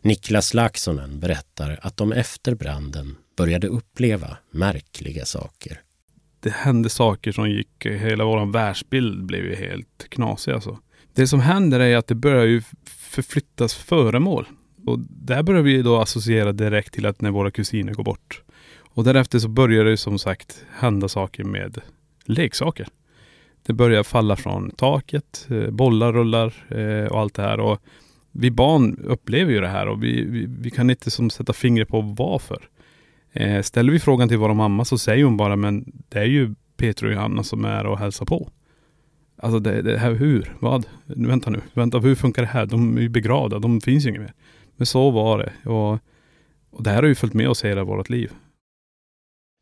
[0.00, 5.82] Niklas Laaksonen berättar att de efter branden började uppleva märkliga saker.
[6.40, 10.78] Det hände saker som gick, hela vår världsbild blev ju helt knasig alltså.
[11.14, 14.46] Det som händer är att det börjar ju förflyttas föremål.
[14.86, 18.42] Och där börjar vi då associera direkt till att när våra kusiner går bort.
[18.78, 21.78] Och därefter så börjar det som sagt hända saker med
[22.24, 22.88] leksaker.
[23.66, 27.60] Det börjar falla från taket, eh, bollar rullar eh, och allt det här.
[27.60, 27.80] Och
[28.32, 31.88] vi barn upplever ju det här och vi, vi, vi kan inte som sätta fingret
[31.88, 32.68] på varför.
[33.36, 36.54] Eh, ställer vi frågan till vår mamma så säger hon bara, men det är ju
[36.76, 38.50] Peter och Johanna som är och hälsar på.
[39.36, 40.56] Alltså det, det här, hur?
[40.60, 40.86] Vad?
[41.04, 42.66] Vänta nu, vänta, hur funkar det här?
[42.66, 44.32] De är ju begravda, de finns ju inget mer.
[44.76, 45.70] Men så var det.
[45.70, 45.92] Och,
[46.70, 48.32] och det här har ju följt med oss hela vårt liv.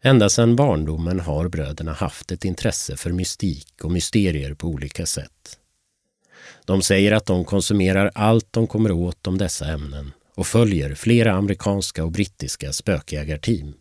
[0.03, 5.59] Ända sedan barndomen har bröderna haft ett intresse för mystik och mysterier på olika sätt.
[6.65, 11.33] De säger att de konsumerar allt de kommer åt om dessa ämnen och följer flera
[11.33, 13.75] amerikanska och brittiska spökjägarteam.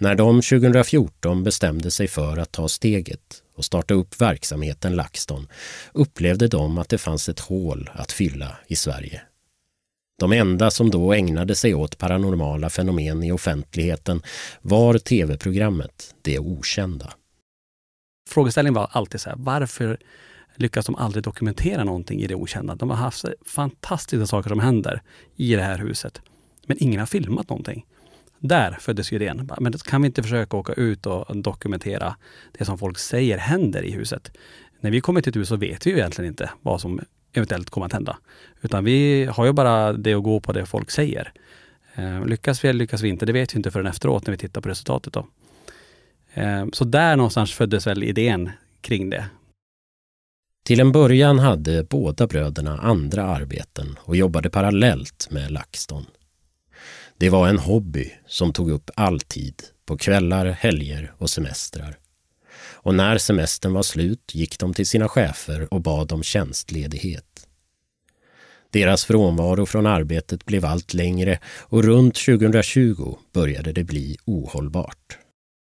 [0.00, 5.48] När de 2014 bestämde sig för att ta steget och starta upp verksamheten LaxTon
[5.92, 9.22] upplevde de att det fanns ett hål att fylla i Sverige.
[10.18, 14.22] De enda som då ägnade sig åt paranormala fenomen i offentligheten
[14.60, 17.12] var tv-programmet Det Okända.
[18.28, 19.98] Frågeställningen var alltid så här, varför
[20.58, 22.74] lyckas de aldrig dokumentera någonting i det okända?
[22.74, 25.02] De har haft fantastiska saker som händer
[25.36, 26.22] i det här huset,
[26.66, 27.86] men ingen har filmat någonting.
[28.38, 29.50] Där föddes ju idén.
[29.60, 32.16] Men kan vi inte försöka åka ut och dokumentera
[32.58, 34.32] det som folk säger händer i huset?
[34.80, 37.00] När vi kommer till ett hus så vet vi ju egentligen inte vad som
[37.32, 38.18] eventuellt kommer att hända.
[38.62, 41.32] Utan vi har ju bara det att gå på det folk säger.
[41.94, 44.38] Eh, lyckas vi eller lyckas vi inte, det vet vi inte förrän efteråt när vi
[44.38, 45.12] tittar på resultatet.
[45.12, 45.26] Då.
[46.34, 49.24] Eh, så där någonstans föddes väl idén kring det.
[50.68, 56.06] Till en början hade båda bröderna andra arbeten och jobbade parallellt med LaxTon.
[57.18, 59.54] Det var en hobby som tog upp all tid
[59.86, 61.98] på kvällar, helger och semestrar.
[62.58, 67.48] Och när semestern var slut gick de till sina chefer och bad om tjänstledighet.
[68.70, 75.18] Deras frånvaro från arbetet blev allt längre och runt 2020 började det bli ohållbart.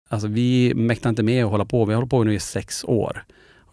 [0.08, 1.84] Alltså vi mäktar inte med att hålla på.
[1.84, 3.24] Vi har hållit på nu i sex år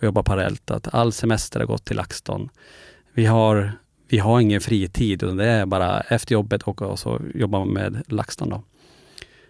[0.03, 0.71] och jobbar parallellt.
[0.71, 2.49] Att all semester har gått till LaxTon.
[3.13, 3.71] Vi har
[4.07, 8.03] vi har ingen fritid, utan det är bara efter jobbet och så jobbar man med
[8.07, 8.49] LaxTon.
[8.49, 8.63] Då.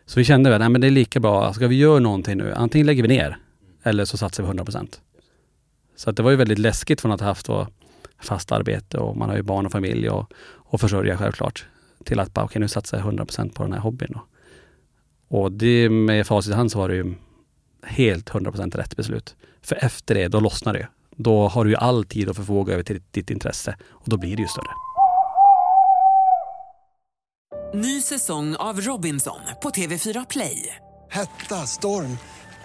[0.05, 3.01] Så vi kände att det är lika bra, ska vi göra någonting nu, antingen lägger
[3.03, 3.37] vi ner
[3.83, 5.01] eller så satsar vi 100 procent.
[5.95, 7.49] Så att det var ju väldigt läskigt från att ha haft
[8.21, 11.65] fast arbete och man har ju barn och familj och, och försörja självklart.
[12.03, 14.09] Till att bara, okej okay, nu satsar jag 100 procent på den här hobbyn.
[14.13, 14.25] Då.
[15.37, 17.13] Och det med facit i hand så var det ju
[17.83, 19.35] helt 100 procent rätt beslut.
[19.61, 20.87] För efter det, då lossnar det.
[21.17, 24.35] Då har du ju all tid att förfoga över till ditt intresse och då blir
[24.35, 24.71] det ju större.
[27.73, 30.75] Ny säsong av Robinson på TV4 Play.
[31.09, 32.17] Hetta, storm,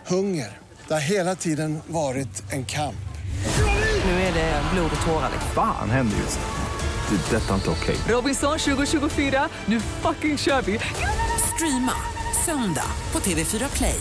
[0.06, 0.58] hunger.
[0.88, 3.08] Det har hela tiden varit en kamp.
[4.04, 5.30] Nu är det blod och tårar.
[5.54, 7.16] Fan händer just det.
[7.30, 7.94] Det är detta inte okej.
[7.94, 8.14] Okay.
[8.14, 10.78] Robinson 2024, nu fucking kör vi!
[11.54, 11.92] Streama
[12.46, 14.00] söndag på TV4 Play.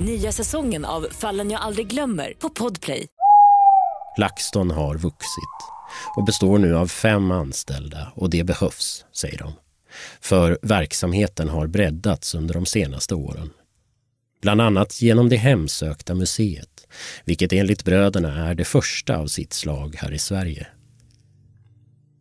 [0.00, 3.06] Nya säsongen av Fallen jag aldrig glömmer på Podplay.
[4.18, 5.56] LaxTon har vuxit
[6.16, 9.52] och består nu av fem anställda och det behövs, säger de.
[10.20, 13.50] För verksamheten har breddats under de senaste åren.
[14.42, 16.86] Bland annat genom det hemsökta museet,
[17.24, 20.66] vilket enligt bröderna är det första av sitt slag här i Sverige.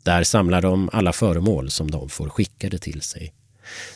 [0.04, 3.34] Där samlar de alla föremål som de får skickade till sig.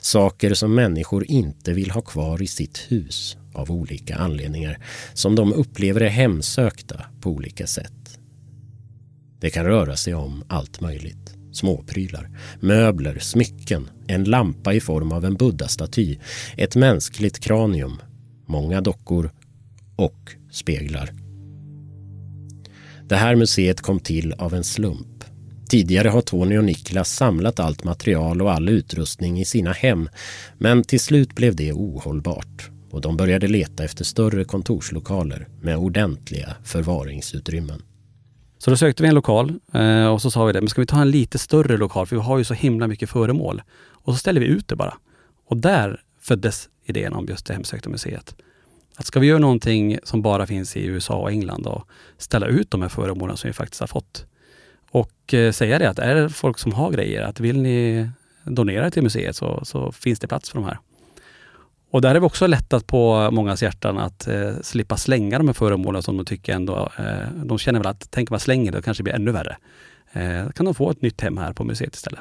[0.02, 4.80] Saker som människor inte vill ha kvar i sitt hus av olika anledningar
[5.14, 8.20] som de upplever är hemsökta på olika sätt.
[9.40, 11.36] Det kan röra sig om allt möjligt.
[11.52, 12.30] Småprylar,
[12.60, 16.18] möbler, smycken, en lampa i form av en buddha-staty,
[16.58, 18.02] ett mänskligt kranium,
[18.48, 19.32] många dockor
[19.96, 21.14] och speglar.
[23.04, 25.24] Det här museet kom till av en slump.
[25.70, 30.10] Tidigare har Tony och Niklas samlat allt material och all utrustning i sina hem
[30.58, 36.56] men till slut blev det ohållbart och de började leta efter större kontorslokaler med ordentliga
[36.64, 37.82] förvaringsutrymmen.
[38.58, 40.88] Så då sökte vi en lokal eh, och så sa vi det, men ska vi
[40.88, 43.62] ta en lite större lokal för vi har ju så himla mycket föremål.
[43.92, 44.98] Och så ställde vi ut det bara.
[45.46, 48.36] Och där föddes idén om just det hemsökta museet.
[48.96, 51.88] Att ska vi göra någonting som bara finns i USA och England och
[52.18, 54.26] ställa ut de här föremålen som vi faktiskt har fått.
[54.92, 58.10] Och eh, säga det att är det folk som har grejer, att vill ni
[58.44, 60.80] donera till museet så, så finns det plats för de här.
[61.92, 65.54] Och där har vi också lättat på mångas hjärtan att eh, slippa slänga de här
[65.54, 69.04] föremålen som de tycker ändå, eh, de känner väl att om man slänger det kanske
[69.04, 69.58] blir ännu värre.
[70.14, 72.20] Eh, kan de få ett nytt hem här på museet istället.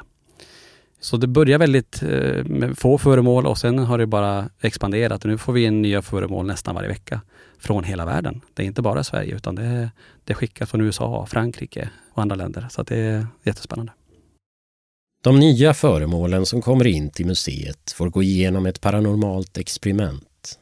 [1.01, 5.23] Så det börjar väldigt eh, med få föremål och sen har det bara expanderat.
[5.23, 7.21] Nu får vi in nya föremål nästan varje vecka
[7.59, 8.41] från hela världen.
[8.53, 9.91] Det är inte bara Sverige utan det,
[10.23, 12.67] det skickas från USA, Frankrike och andra länder.
[12.69, 13.91] Så det är jättespännande.
[15.21, 20.59] De nya föremålen som kommer in till museet får gå igenom ett paranormalt experiment.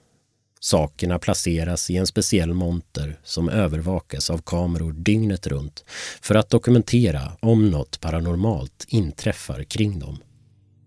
[0.59, 5.85] Sakerna placeras i en speciell monter som övervakas av kameror dygnet runt
[6.21, 10.17] för att dokumentera om något paranormalt inträffar kring dem.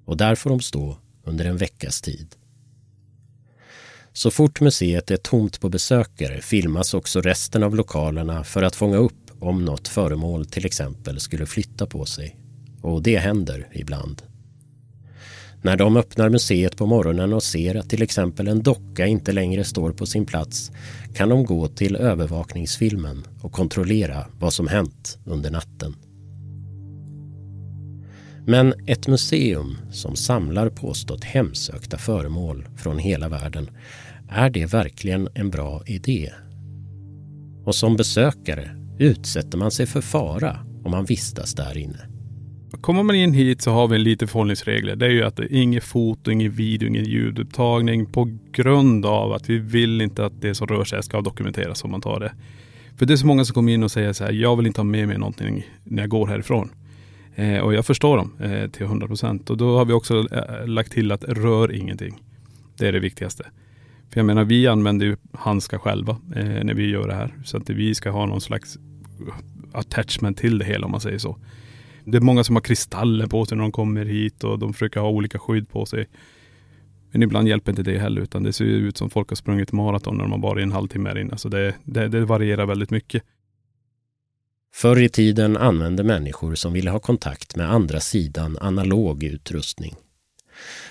[0.05, 2.35] Och där får de stå under en veckas tid.
[4.13, 8.97] Så fort museet är tomt på besökare filmas också resten av lokalerna för att fånga
[8.97, 12.37] upp om något föremål till exempel skulle flytta på sig.
[12.83, 14.23] Och det händer ibland.
[15.63, 19.65] När de öppnar museet på morgonen och ser att till exempel en docka inte längre
[19.65, 20.73] står på sin plats
[21.15, 25.97] kan de gå till övervakningsfilmen och kontrollera vad som hänt under natten.
[28.47, 33.71] Men ett museum som samlar påstått hemsökta föremål från hela världen,
[34.29, 36.33] är det verkligen en bra idé?
[37.65, 42.10] Och som besökare utsätter man sig för fara om man vistas där inne.
[42.81, 44.97] Kommer man in hit så har vi lite förhållningsregler.
[44.97, 49.33] Det är ju att det är inget foto, ingen video, ingen ljudupptagning på grund av
[49.33, 52.33] att vi vill inte att det som rör sig ska dokumenteras om man tar det.
[52.97, 54.81] För det är så många som kommer in och säger så här, jag vill inte
[54.81, 56.71] ha med mig någonting när jag går härifrån.
[57.35, 59.51] Eh, och jag förstår dem eh, till 100 procent.
[59.51, 62.23] Och då har vi också eh, lagt till att rör ingenting.
[62.79, 63.45] Det är det viktigaste.
[64.11, 67.35] För jag menar, vi använder ju handskar själva eh, när vi gör det här.
[67.45, 68.79] Så att vi ska ha någon slags
[69.73, 71.39] attachment till det hela om man säger så.
[72.05, 75.01] Det är många som har kristaller på sig när de kommer hit och de försöker
[75.01, 76.07] ha olika skydd på sig.
[77.11, 80.17] Men ibland hjälper inte det heller utan det ser ut som folk har sprungit maraton
[80.17, 81.39] när de har varit en halvtimme här inne.
[81.39, 83.23] Så det, det, det varierar väldigt mycket.
[84.75, 89.95] Förr i tiden använde människor som ville ha kontakt med andra sidan analog utrustning.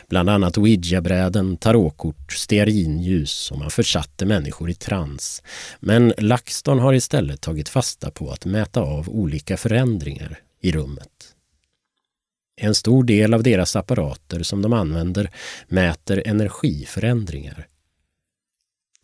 [0.10, 5.44] Bland annat ouija-bräden, tarotkort, stearinljus och man försatte människor i trans.
[5.80, 11.36] Men LaxTon har istället tagit fasta på att mäta av olika förändringar i rummet.
[12.56, 15.32] En stor del av deras apparater som de använder
[15.68, 17.68] mäter energiförändringar.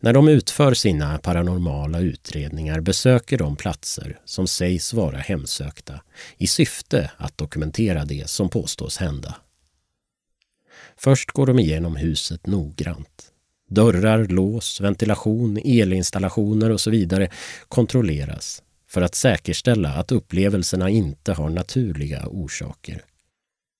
[0.00, 6.00] När de utför sina paranormala utredningar besöker de platser som sägs vara hemsökta
[6.36, 9.36] i syfte att dokumentera det som påstås hända.
[10.96, 13.32] Först går de igenom huset noggrant.
[13.68, 17.30] Dörrar, lås, ventilation, elinstallationer och så vidare
[17.68, 23.02] kontrolleras för att säkerställa att upplevelserna inte har naturliga orsaker.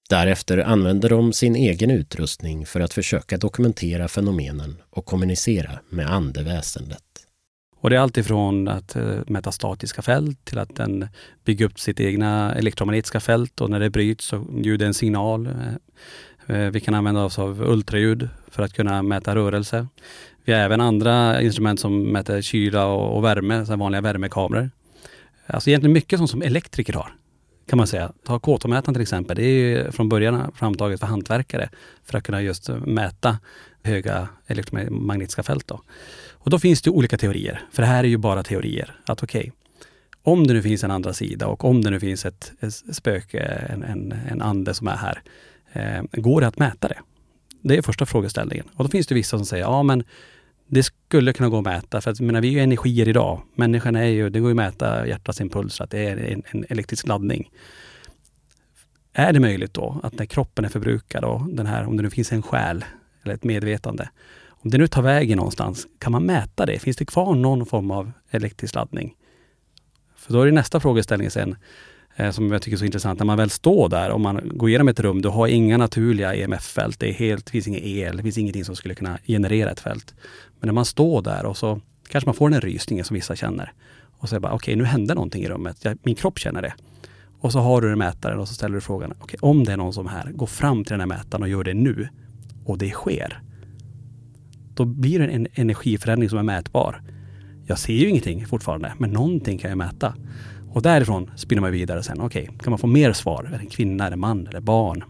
[0.09, 7.02] Därefter använder de sin egen utrustning för att försöka dokumentera fenomenen och kommunicera med andeväsendet.
[7.80, 11.09] Och det är alltifrån att eh, mäta statiska fält till att den
[11.44, 15.46] bygger upp sitt egna elektromagnetiska fält och när det bryts så ljuder en signal.
[15.46, 19.86] Eh, eh, vi kan använda oss av ultraljud för att kunna mäta rörelse.
[20.44, 24.70] Vi har även andra instrument som mäter kyla och, och värme, så vanliga värmekameror.
[25.47, 27.14] Alltså egentligen mycket sånt som elektriker har,
[27.68, 28.12] kan man säga.
[28.24, 29.36] Ta K2-mätaren till exempel.
[29.36, 31.68] Det är ju från början framtaget för hantverkare
[32.05, 33.38] för att kunna just mäta
[33.82, 35.66] höga elektromagnetiska fält.
[35.66, 35.80] Då.
[36.32, 39.01] Och då finns det olika teorier, för det här är ju bara teorier.
[39.07, 39.53] Att okej, okay,
[40.22, 43.40] om det nu finns en andra sida och om det nu finns ett, ett spöke,
[43.40, 45.22] en, en, en ande som är här,
[45.72, 46.99] eh, går det att mäta det?
[47.62, 48.66] Det är första frågeställningen.
[48.74, 50.05] Och då finns det vissa som säger, ja men
[50.66, 53.42] det skulle kunna gå att mäta, för att, menar, vi är ju energier idag.
[53.54, 56.64] Människan är ju, det går ju att mäta hjärtats impuls, att det är en, en
[56.68, 57.50] elektrisk laddning.
[59.12, 62.10] är det möjligt då att när kroppen är förbrukad och den här, om det nu
[62.10, 62.84] finns en själ
[63.24, 64.08] eller ett medvetande,
[64.48, 66.78] om det nu tar vägen någonstans, kan man mäta det?
[66.78, 69.14] Finns det kvar någon form av elektrisk laddning?
[70.16, 71.56] För då är det nästa frågeställning sen,
[72.16, 73.18] eh, som jag tycker är så intressant.
[73.18, 76.34] När man väl står där och man går igenom ett rum, du har inga naturliga
[76.34, 77.00] EMF-fält.
[77.00, 79.80] Det är helt, det finns ingen el, det finns ingenting som skulle kunna generera ett
[79.80, 80.14] fält.
[80.61, 83.72] Men när man står där och så kanske man får den rysningen som vissa känner.
[84.18, 85.76] Och så är bara, okej okay, nu hände någonting i rummet.
[85.84, 86.74] Jag, min kropp känner det.
[87.40, 89.72] Och så har du den mätaren och så ställer du frågan, okej okay, om det
[89.72, 92.09] är någon som här gå fram till den här mätaren och gör det nu
[92.64, 93.42] och det sker.
[94.74, 97.02] Då blir det en energiförändring som är mätbar.
[97.66, 100.14] Jag ser ju ingenting fortfarande, men någonting kan jag mäta.
[100.68, 102.20] Och därifrån spinner man vidare sen.
[102.20, 103.44] Okej, okay, kan man få mer svar?
[103.44, 105.04] Är det en kvinna, eller man eller barn?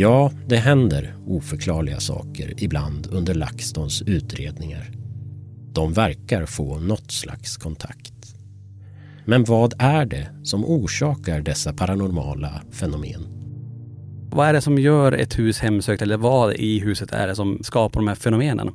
[0.00, 4.90] Ja, det händer oförklarliga saker ibland under LaxTons utredningar.
[5.72, 8.34] De verkar få något slags kontakt.
[9.24, 13.26] Men vad är det som orsakar dessa paranormala fenomen?
[14.30, 17.58] Vad är det som gör ett hus hemsökt eller vad i huset är det som
[17.62, 18.70] skapar de här fenomenen?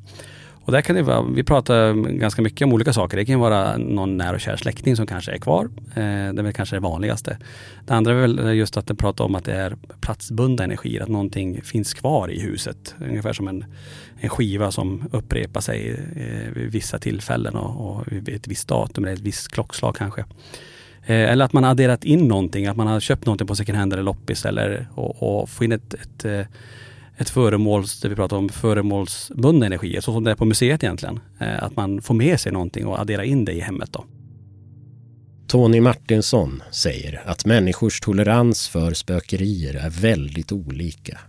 [0.66, 3.18] Och där kan det vara, vi pratar ganska mycket om olika saker.
[3.18, 5.66] Det kan vara någon nära och kär släkting som kanske är kvar.
[5.76, 7.38] Eh, det är väl kanske det vanligaste.
[7.86, 11.09] Det andra är väl just att det pratar om att det är platsbundna energier, att
[11.09, 12.95] någonting finns kvar i huset.
[13.09, 13.66] Ungefär som en,
[14.20, 19.03] en skiva som upprepar sig eh, vid vissa tillfällen och, och vid ett visst datum
[19.03, 20.22] eller ett visst klockslag kanske.
[21.05, 23.78] Eh, eller att man har adderat in någonting, att man har köpt någonting på second
[23.78, 26.45] hand eller loppis eller och, och få in ett, ett eh,
[27.18, 31.20] ett föremåls, det vi pratar om föremålsbundna energier, så som det är på museet egentligen.
[31.39, 34.05] Eh, att man får med sig någonting och adderar in det i hemmet då.
[35.47, 41.20] Tony Martinsson säger att människors tolerans för spökerier är väldigt olika.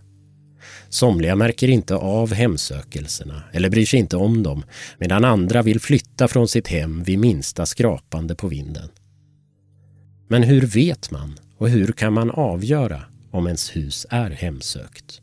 [0.89, 4.63] Somliga märker inte av hemsökelserna eller bryr sig inte om dem
[4.97, 8.89] medan andra vill flytta från sitt hem vid minsta skrapande på vinden.
[10.27, 15.21] Men hur vet man och hur kan man avgöra om ens hus är hemsökt?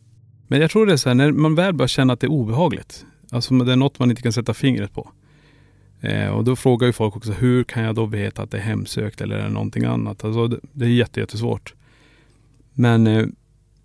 [0.53, 2.31] Men jag tror det är så här, när man väl börjar känna att det är
[2.31, 3.07] obehagligt.
[3.31, 5.11] Alltså det är något man inte kan sätta fingret på.
[6.01, 8.63] Eh, och då frågar ju folk också, hur kan jag då veta att det är
[8.63, 10.25] hemsökt eller är det någonting annat?
[10.25, 11.75] Alltså det, det är jättesvårt.
[12.73, 13.27] Men eh,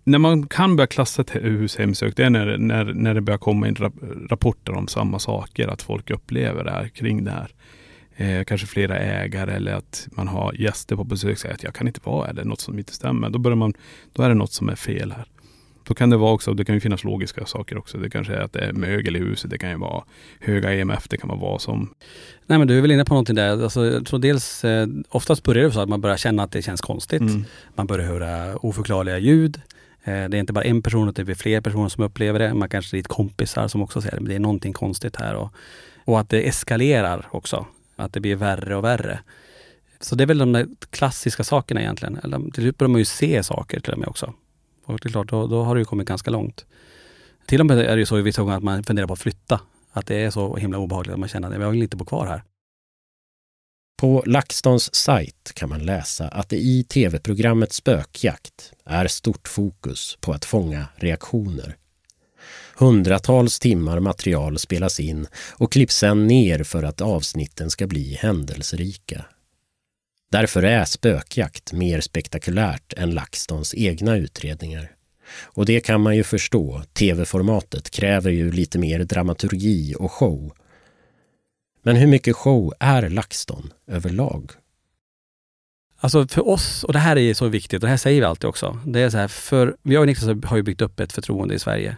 [0.04, 3.38] när man kan börja klassa ett hus hemsökt, det är när, när, när det börjar
[3.38, 3.76] komma in
[4.30, 7.50] rapporter om samma saker, att folk upplever det här kring det här.
[8.16, 11.74] Eh, kanske flera ägare eller att man har gäster på besök och säger att jag
[11.74, 13.30] kan inte vara här, det är något som inte stämmer.
[13.30, 13.74] Då, börjar man,
[14.12, 15.26] då är det något som är fel här.
[15.88, 17.98] Då kan det vara också, det kan ju finnas logiska saker också.
[17.98, 20.04] Det kanske är att det är mögel i huset, det kan ju vara
[20.40, 21.94] höga EMF, det kan vara vad som.
[22.46, 23.62] Nej men du är väl inne på någonting där.
[23.62, 26.62] Alltså, jag tror dels, eh, oftast börjar det så att man börjar känna att det
[26.62, 27.20] känns konstigt.
[27.20, 27.44] Mm.
[27.74, 29.60] Man börjar höra oförklarliga ljud.
[30.04, 32.54] Eh, det är inte bara en person, utan det är fler personer som upplever det.
[32.54, 35.34] Man kanske är lite kompisar som också säger att det är någonting konstigt här.
[35.34, 35.52] Och,
[36.04, 37.66] och att det eskalerar också.
[37.96, 39.18] Att det blir värre och värre.
[40.00, 42.18] Så det är väl de där klassiska sakerna egentligen.
[42.24, 44.34] Eller, till slut börjar man ju se saker till och med också.
[44.88, 46.66] Och det är klart, då, då har det ju kommit ganska långt.
[47.46, 49.18] Till och med är det ju så i vissa gånger att man funderar på att
[49.18, 49.60] flytta.
[49.92, 52.26] Att det är så himla obehagligt att man känner att jag vill inte bo kvar
[52.26, 52.42] här.
[54.00, 60.32] På LaxTons sajt kan man läsa att det i tv-programmet Spökjakt är stort fokus på
[60.32, 61.76] att fånga reaktioner.
[62.76, 69.24] Hundratals timmar material spelas in och klipps sen ner för att avsnitten ska bli händelserika.
[70.30, 74.90] Därför är spökjakt mer spektakulärt än LaxTons egna utredningar.
[75.42, 76.82] Och det kan man ju förstå.
[76.92, 80.52] Tv-formatet kräver ju lite mer dramaturgi och show.
[81.82, 84.50] Men hur mycket show är LaxTon överlag?
[86.00, 88.48] Alltså för oss, och det här är så viktigt, och det här säger vi alltid
[88.48, 88.78] också.
[88.86, 91.58] Det är så här, för vi och Niklas har ju byggt upp ett förtroende i
[91.58, 91.96] Sverige.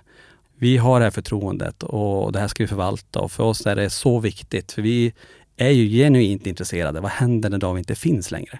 [0.58, 3.76] Vi har det här förtroendet och det här ska vi förvalta och för oss är
[3.76, 4.72] det så viktigt.
[4.72, 5.14] För vi
[5.60, 7.00] är ju genuint intresserade.
[7.00, 8.58] Vad händer när de inte finns längre?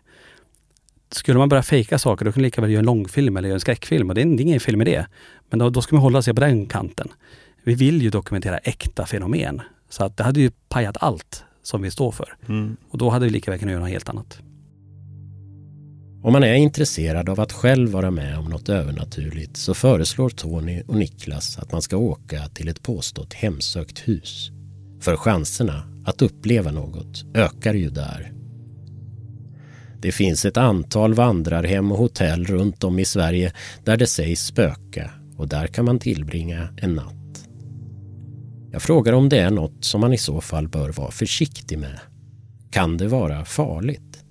[1.11, 3.57] Skulle man börja fejka saker, då kan man lika väl göra en långfilm eller göra
[3.57, 4.09] en skräckfilm.
[4.09, 5.07] Och det är, det är ingen fel med det.
[5.51, 7.09] Men då, då ska man hålla sig på den kanten.
[7.64, 9.61] Vi vill ju dokumentera äkta fenomen.
[9.88, 12.34] Så att det hade ju pajat allt som vi står för.
[12.48, 12.76] Mm.
[12.90, 14.38] Och då hade vi lika väl kunnat göra något helt annat.
[16.22, 20.82] Om man är intresserad av att själv vara med om något övernaturligt så föreslår Tony
[20.86, 24.51] och Niklas att man ska åka till ett påstått hemsökt hus.
[25.01, 28.32] För chanserna att uppleva något ökar ju där.
[30.01, 33.53] Det finns ett antal vandrarhem och hotell runt om i Sverige
[33.84, 37.14] där det sägs spöka och där kan man tillbringa en natt.
[38.72, 42.01] Jag frågar om det är något som man i så fall bör vara försiktig med.
[42.70, 44.24] Kan det vara farligt?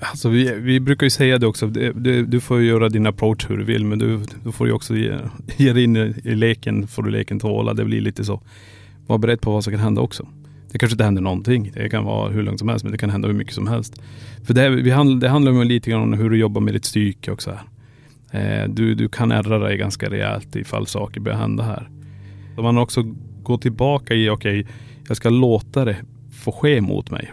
[0.00, 3.56] Alltså vi, vi brukar ju säga det också, du, du får göra din approach hur
[3.56, 5.18] du vill men du, du får ju också ge,
[5.56, 8.42] ge dig in i leken, får du leken tåla, det blir lite så.
[9.10, 10.28] Var beredd på vad som kan hända också.
[10.72, 11.70] Det kanske inte händer någonting.
[11.74, 14.02] Det kan vara hur långt som helst, men det kan hända hur mycket som helst.
[14.44, 16.82] För det, vi handl, det handlar om lite grann om hur du jobbar med ditt
[16.82, 17.58] psyke också.
[18.30, 18.62] Här.
[18.62, 21.90] Eh, du, du kan ärra dig ganska rejält ifall saker börjar hända här.
[22.56, 23.02] Så man också
[23.42, 24.72] går tillbaka i, okej, okay,
[25.08, 25.96] jag ska låta det
[26.32, 27.32] få ske mot mig.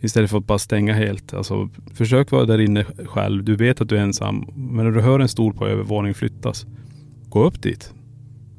[0.00, 1.34] Istället för att bara stänga helt.
[1.34, 3.44] Alltså, försök vara där inne själv.
[3.44, 4.46] Du vet att du är ensam.
[4.54, 6.66] Men när du hör en stol på övervåningen flyttas,
[7.28, 7.92] gå upp dit.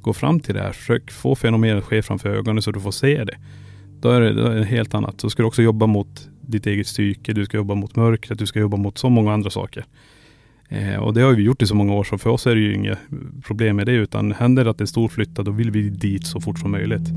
[0.02, 0.72] Gå fram till det här.
[0.72, 3.38] Försök få fenomenet ske framför ögonen så du får se det.
[4.02, 5.22] Då är det, då är det helt annat.
[5.22, 7.34] Så ska du också jobba mot ditt eget psyke.
[7.34, 8.40] Du ska jobba mot mörkret.
[8.40, 9.86] Du ska jobba mot så många andra saker.
[10.70, 12.62] Eh, och det har vi gjort i så många år så för oss är det
[12.62, 13.00] ju inget
[13.44, 13.92] problem med det.
[13.92, 17.10] Utan händer det att en stor flyttar då vill vi dit så fort som möjligt.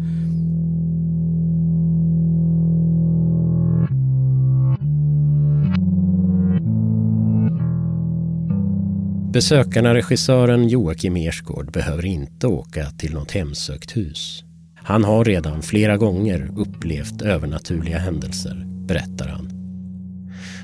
[9.33, 14.45] Besökarna regissören Joakim Ersgård behöver inte åka till något hemsökt hus.
[14.75, 19.51] Han har redan flera gånger upplevt övernaturliga händelser, berättar han.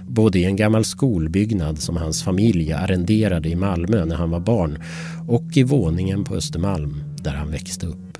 [0.02, 4.82] Både i en gammal skolbyggnad som hans familj arrenderade i Malmö när han var barn
[5.28, 8.18] och i våningen på Östermalm där han växte upp.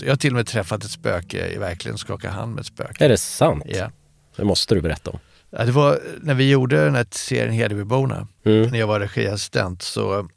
[0.00, 3.04] Jag har till och med träffat ett spöke i verkligen skaka hand med ett spöke.
[3.04, 3.64] Är det sant?
[3.66, 3.90] Ja.
[4.36, 5.18] Det måste du berätta om.
[5.50, 8.70] Ja, det var när vi gjorde den här serien Hedebyborna, mm.
[8.70, 10.28] när jag var regiassistent, så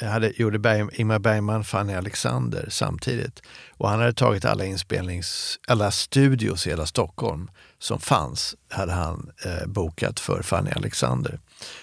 [0.00, 3.42] hade, gjorde Berg, Ingmar Bergman Fanny Alexander samtidigt.
[3.70, 9.30] Och han hade tagit alla inspelnings, alla studios i hela Stockholm som fanns, hade han
[9.44, 11.40] eh, bokat för Fanny Alexander.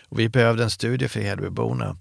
[0.09, 1.97] Och vi behövde en studio för Hedebyborna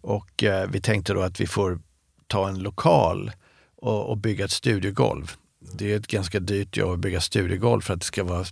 [0.00, 1.78] och eh, vi tänkte då att vi får
[2.26, 3.32] ta en lokal
[3.76, 5.32] och, och bygga ett studiogolv.
[5.72, 8.44] Det är ett ganska dyrt jobb att bygga studiogolv för att det ska vara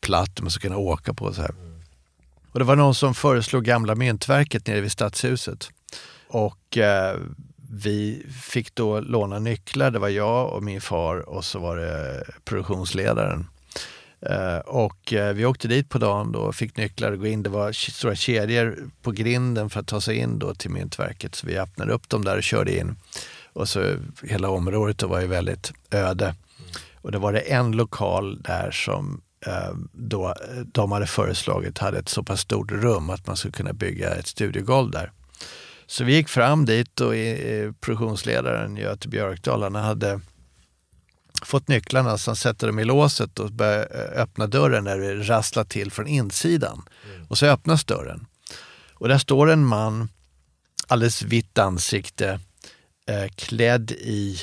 [0.00, 1.32] platt man ska kunna åka på.
[1.32, 1.54] så här.
[2.52, 5.70] Och Det var någon som föreslog gamla myntverket nere vid Stadshuset.
[6.28, 7.16] Och eh,
[7.72, 9.90] vi fick då låna nycklar.
[9.90, 13.46] Det var jag och min far och så var det produktionsledaren.
[14.20, 17.42] Eh, och eh, vi åkte dit på dagen då och fick nycklar och gå in.
[17.42, 21.34] Det var stora kedjor på grinden för att ta sig in då till myntverket.
[21.34, 22.96] Så vi öppnade upp dem där och körde in.
[23.52, 26.34] Och så hela området var ju väldigt öde.
[26.94, 29.20] Och då var det en lokal där som
[29.92, 30.34] då
[30.64, 34.26] de hade föreslagit hade ett så pass stort rum att man skulle kunna bygga ett
[34.26, 35.12] studiegolv där.
[35.86, 37.12] Så vi gick fram dit och
[37.80, 40.20] produktionsledaren Göte Björkdal, han hade
[41.42, 43.86] fått nycklarna så han sätter dem i låset och börjar
[44.16, 46.82] öppna dörren när det rasslar till från insidan.
[47.14, 47.26] Mm.
[47.26, 48.26] Och så öppnas dörren.
[48.94, 50.08] Och där står en man,
[50.86, 52.40] alldeles vitt ansikte,
[53.06, 54.38] eh, klädd i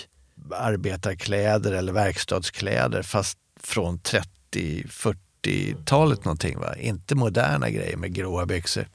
[0.51, 3.99] arbetarkläder eller verkstadskläder fast från
[4.57, 6.59] 30-40-talet någonting.
[6.59, 6.75] Va?
[6.75, 8.87] Inte moderna grejer med gråa byxor.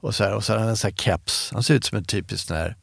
[0.00, 1.50] Och så, här, och så har han en sån här keps.
[1.52, 2.76] Han ser ut som en typisk sån här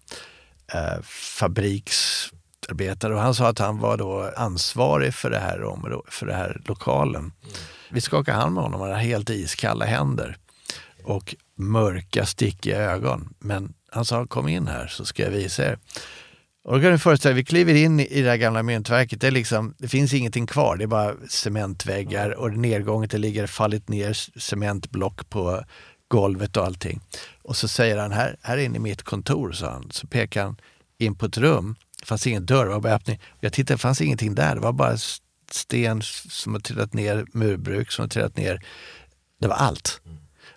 [0.73, 1.01] eh,
[1.39, 3.15] fabriksarbetare.
[3.15, 6.61] och han sa att han var då ansvarig för det här, området, för det här
[6.65, 7.21] lokalen.
[7.21, 7.33] Mm.
[7.89, 10.37] Vi skakade hand med honom, han hade helt iskalla händer
[11.03, 13.33] och mörka stickiga ögon.
[13.39, 15.77] Men han sa, kom in här så ska jag visa er.
[16.65, 19.21] Och då kan du föreställa dig, vi kliver in i det här gamla myntverket.
[19.21, 23.47] Det, är liksom, det finns ingenting kvar, det är bara cementväggar och nedgånget det ligger
[23.47, 25.63] fallit ner cementblock på
[26.07, 27.01] golvet och allting.
[27.43, 29.91] Och så säger han, här, här inne i mitt kontor, sa han.
[29.91, 30.57] Så pekar han
[30.97, 33.19] in på ett rum det fanns ingen dörr, det var bara öppning.
[33.39, 34.55] Jag tittade, det fanns ingenting där.
[34.55, 34.97] Det var bara
[35.51, 38.65] sten som har trillat ner, murbruk som har trillat ner.
[39.41, 40.01] Det var allt.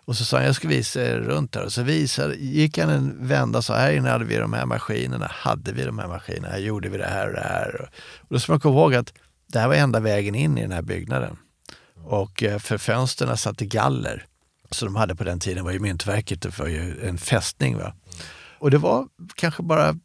[0.08, 1.64] Och så sa han, jag ska visa er runt här.
[1.64, 4.66] Och så visade, gick han en vända och sa, här inne hade vi de här
[4.66, 5.30] maskinerna.
[5.30, 6.48] Hade vi de här maskinerna?
[6.48, 7.90] Här gjorde vi det här och det här.
[8.20, 9.12] Och då ska man komma ihåg att
[9.52, 11.36] det här var enda vägen in i den här byggnaden.
[12.04, 14.26] Och eh, för fönsterna satt galler.
[14.70, 17.76] Så de hade på den tiden var ju myntverket, det var ju en fästning.
[17.76, 17.94] Va?
[18.58, 19.96] Och det var kanske bara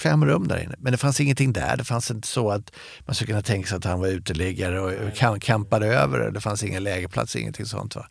[0.00, 0.74] fem rum där inne.
[0.78, 1.76] Men det fanns ingenting där.
[1.76, 5.42] Det fanns inte så att man skulle kunna tänka sig att han var uteliggare och
[5.42, 6.30] kampade över.
[6.30, 7.96] Det fanns ingen lägerplats, ingenting sånt.
[7.96, 8.06] Va?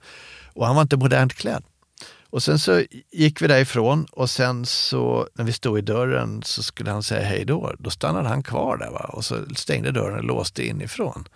[0.53, 1.63] Och han var inte modernt klädd.
[2.31, 6.63] Och sen så gick vi därifrån och sen så när vi stod i dörren så
[6.63, 7.75] skulle han säga hej då.
[7.79, 9.09] Då stannade han kvar där va?
[9.13, 11.27] och så stängde dörren och låste inifrån.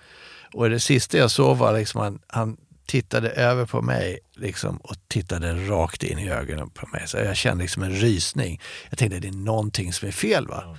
[0.54, 4.96] Och det sista jag såg var liksom han, han tittade över på mig liksom, och
[5.08, 7.08] tittade rakt in i ögonen på mig.
[7.08, 8.62] Så jag kände liksom en rysning.
[8.90, 10.48] Jag tänkte det är någonting som är fel.
[10.48, 10.78] va?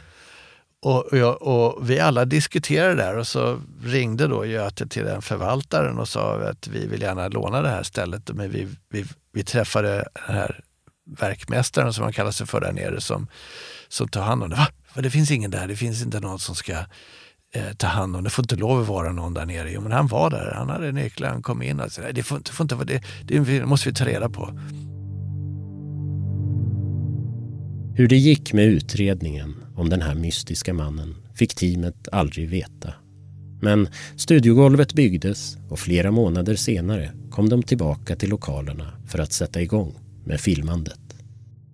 [0.86, 5.04] Och, och, jag, och, vi alla diskuterade det här och så ringde då Göte till
[5.04, 8.30] den förvaltaren och sa att vi vill gärna låna det här stället.
[8.34, 10.60] Men vi, vi, vi träffade den här
[11.20, 13.26] verkmästaren som han kallar sig för där nere som,
[13.88, 14.56] som tar hand om det.
[14.56, 14.68] Va?
[14.94, 16.72] Det finns ingen där, det finns inte någon som ska
[17.54, 18.24] eh, ta hand om.
[18.24, 19.70] Det får inte lov att vara någon där nere.
[19.72, 21.80] Jo, men han var där, han hade nycklar, han kom in.
[21.80, 24.58] Alltså, det, får, det får inte vara det, det måste vi ta reda på.
[27.96, 32.94] Hur det gick med utredningen om den här mystiska mannen fick teamet aldrig veta.
[33.60, 39.62] Men studiogolvet byggdes och flera månader senare kom de tillbaka till lokalerna för att sätta
[39.62, 41.00] igång med filmandet.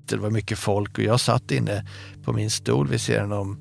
[0.09, 1.87] Det var mycket folk och jag satt inne
[2.25, 3.59] på min stol vid sidan om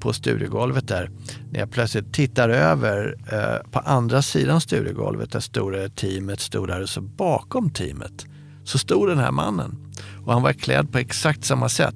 [0.00, 1.10] på studiogolvet där.
[1.50, 6.82] När jag plötsligt tittar över eh, på andra sidan studiogolvet där stora teamet stod där
[6.82, 8.26] och så bakom teamet
[8.64, 9.92] så stod den här mannen.
[10.24, 11.94] Och han var klädd på exakt samma sätt.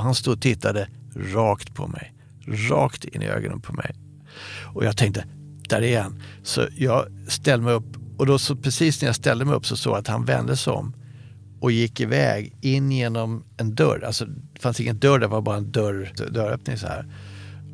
[0.00, 0.88] Och han stod och tittade
[1.34, 2.12] rakt på mig.
[2.70, 3.94] Rakt in i ögonen på mig.
[4.74, 5.24] Och jag tänkte,
[5.68, 6.22] där är han.
[6.42, 9.76] Så jag ställde mig upp och då så precis när jag ställde mig upp så
[9.76, 10.94] såg jag att han vände sig om
[11.60, 14.04] och gick iväg in genom en dörr.
[14.06, 17.06] Alltså det fanns ingen dörr, det var bara en dörr, dörröppning så här.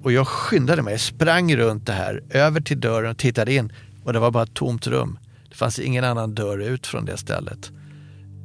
[0.03, 3.73] Och jag skyndade mig, sprang runt det här, över till dörren och tittade in
[4.05, 5.19] och det var bara ett tomt rum.
[5.49, 7.71] Det fanns ingen annan dörr ut från det stället.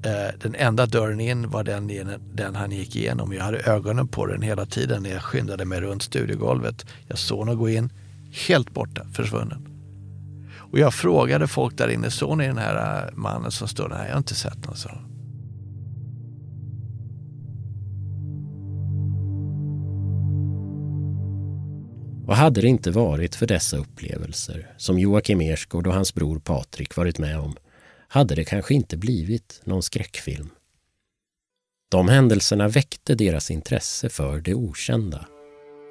[0.04, 1.92] Eh, den enda dörren in var den,
[2.34, 3.34] den han gick igenom.
[3.34, 6.86] Jag hade ögonen på den hela tiden när jag skyndade mig runt studiegolvet.
[7.08, 7.90] Jag såg honom gå in,
[8.48, 9.68] helt borta, försvunnen.
[10.72, 13.98] Och jag frågade folk där inne, såg ni den här eh, mannen som stod där?
[13.98, 14.90] Nej, jag har inte sett någon, så.
[22.28, 26.96] Och hade det inte varit för dessa upplevelser som Joakim Ersgård och hans bror Patrik
[26.96, 27.56] varit med om
[28.12, 30.50] hade det kanske inte blivit någon skräckfilm.
[31.92, 35.28] De händelserna väckte deras intresse för det okända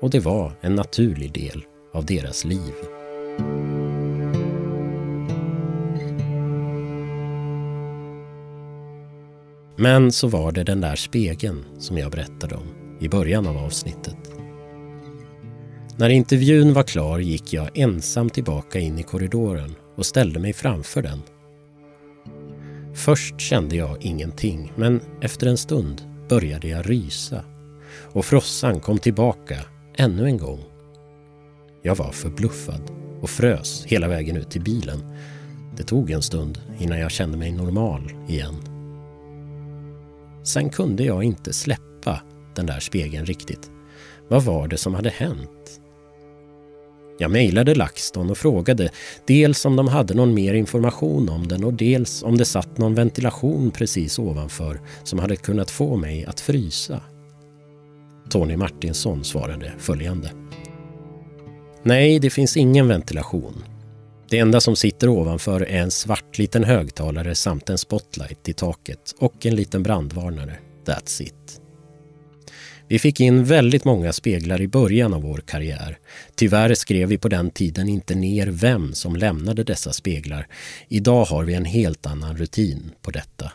[0.00, 1.64] och det var en naturlig del
[1.94, 2.72] av deras liv.
[9.76, 14.32] Men så var det den där spegeln som jag berättade om i början av avsnittet.
[15.96, 21.02] När intervjun var klar gick jag ensam tillbaka in i korridoren och ställde mig framför
[21.02, 21.22] den.
[22.94, 27.44] Först kände jag ingenting, men efter en stund började jag rysa
[28.12, 29.58] och frossan kom tillbaka
[29.96, 30.60] ännu en gång.
[31.82, 32.82] Jag var förbluffad
[33.20, 34.98] och frös hela vägen ut till bilen.
[35.76, 38.54] Det tog en stund innan jag kände mig normal igen.
[40.42, 42.22] Sen kunde jag inte släppa
[42.54, 43.70] den där spegeln riktigt.
[44.28, 45.79] Vad var det som hade hänt?
[47.20, 48.90] Jag mejlade LaxTon och frågade
[49.26, 52.94] dels om de hade någon mer information om den och dels om det satt någon
[52.94, 57.02] ventilation precis ovanför som hade kunnat få mig att frysa.
[58.30, 60.30] Tony Martinsson svarade följande.
[61.82, 63.64] Nej, det finns ingen ventilation.
[64.28, 69.14] Det enda som sitter ovanför är en svart liten högtalare samt en spotlight i taket
[69.18, 70.58] och en liten brandvarnare.
[70.86, 71.59] That's it.
[72.90, 75.98] Vi fick in väldigt många speglar i början av vår karriär.
[76.34, 80.46] Tyvärr skrev vi på den tiden inte ner vem som lämnade dessa speglar.
[80.88, 83.52] Idag har vi en helt annan rutin på detta.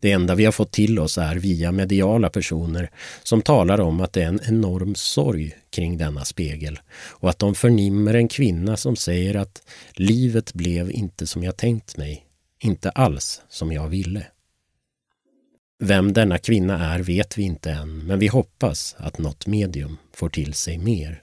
[0.00, 2.90] Det enda vi har fått till oss är via mediala personer
[3.22, 7.54] som talar om att det är en enorm sorg kring denna spegel och att de
[7.54, 9.62] förnimmer en kvinna som säger att
[9.92, 12.24] livet blev inte som jag tänkt mig,
[12.60, 14.26] inte alls som jag ville.
[15.84, 20.28] Vem denna kvinna är vet vi inte än, men vi hoppas att något medium får
[20.28, 21.22] till sig mer.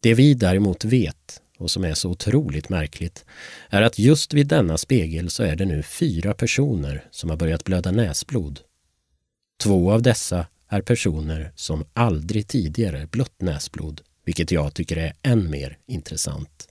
[0.00, 3.24] Det vi däremot vet, och som är så otroligt märkligt,
[3.68, 7.64] är att just vid denna spegel så är det nu fyra personer som har börjat
[7.64, 8.60] blöda näsblod.
[9.60, 15.50] Två av dessa är personer som aldrig tidigare blött näsblod, vilket jag tycker är än
[15.50, 16.68] mer intressant.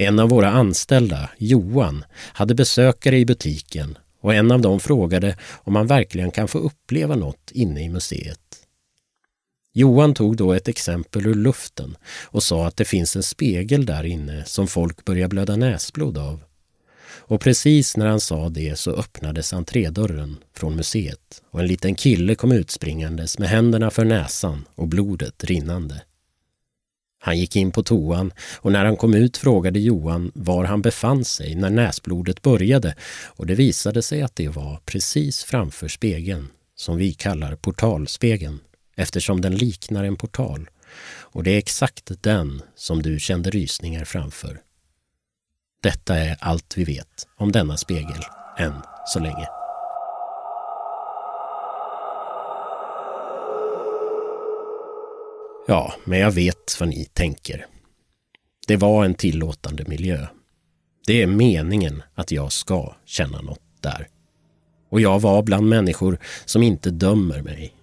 [0.00, 5.72] En av våra anställda, Johan, hade besökare i butiken och en av dem frågade om
[5.72, 8.40] man verkligen kan få uppleva något inne i museet.
[9.72, 14.04] Johan tog då ett exempel ur luften och sa att det finns en spegel där
[14.04, 16.40] inne som folk börjar blöda näsblod av.
[17.04, 22.34] Och precis när han sa det så öppnades entrédörren från museet och en liten kille
[22.34, 26.02] kom utspringandes med händerna för näsan och blodet rinnande.
[27.20, 31.24] Han gick in på toan och när han kom ut frågade Johan var han befann
[31.24, 32.94] sig när näsblodet började
[33.26, 38.60] och det visade sig att det var precis framför spegeln, som vi kallar portalspegeln,
[38.96, 40.68] eftersom den liknar en portal.
[41.08, 44.60] Och det är exakt den som du kände rysningar framför.
[45.82, 48.22] Detta är allt vi vet om denna spegel,
[48.58, 48.72] än
[49.06, 49.57] så länge.
[55.70, 57.66] Ja, men jag vet vad ni tänker.
[58.66, 60.26] Det var en tillåtande miljö.
[61.06, 64.08] Det är meningen att jag ska känna något där.
[64.90, 67.74] Och jag var bland människor som inte dömer mig.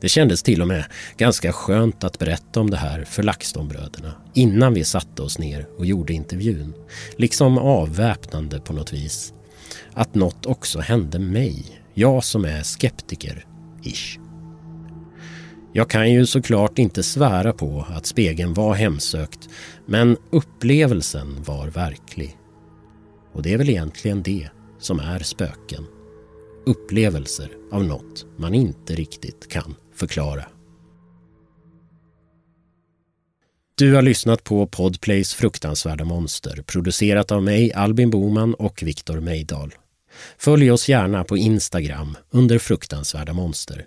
[0.00, 0.84] Det kändes till och med
[1.16, 5.86] ganska skönt att berätta om det här för LaxTon-bröderna innan vi satte oss ner och
[5.86, 6.74] gjorde intervjun.
[7.16, 9.34] Liksom avväpnande på något vis.
[9.92, 13.46] Att något också hände mig, jag som är skeptiker,
[13.82, 14.23] ish.
[15.76, 19.48] Jag kan ju såklart inte svära på att spegeln var hemsökt,
[19.86, 22.36] men upplevelsen var verklig.
[23.32, 24.48] Och det är väl egentligen det
[24.78, 25.86] som är spöken.
[26.66, 30.44] Upplevelser av något man inte riktigt kan förklara.
[33.74, 39.74] Du har lyssnat på Podplays fruktansvärda monster producerat av mig, Albin Boman och Viktor Meidal.
[40.38, 43.86] Följ oss gärna på Instagram under fruktansvärda monster.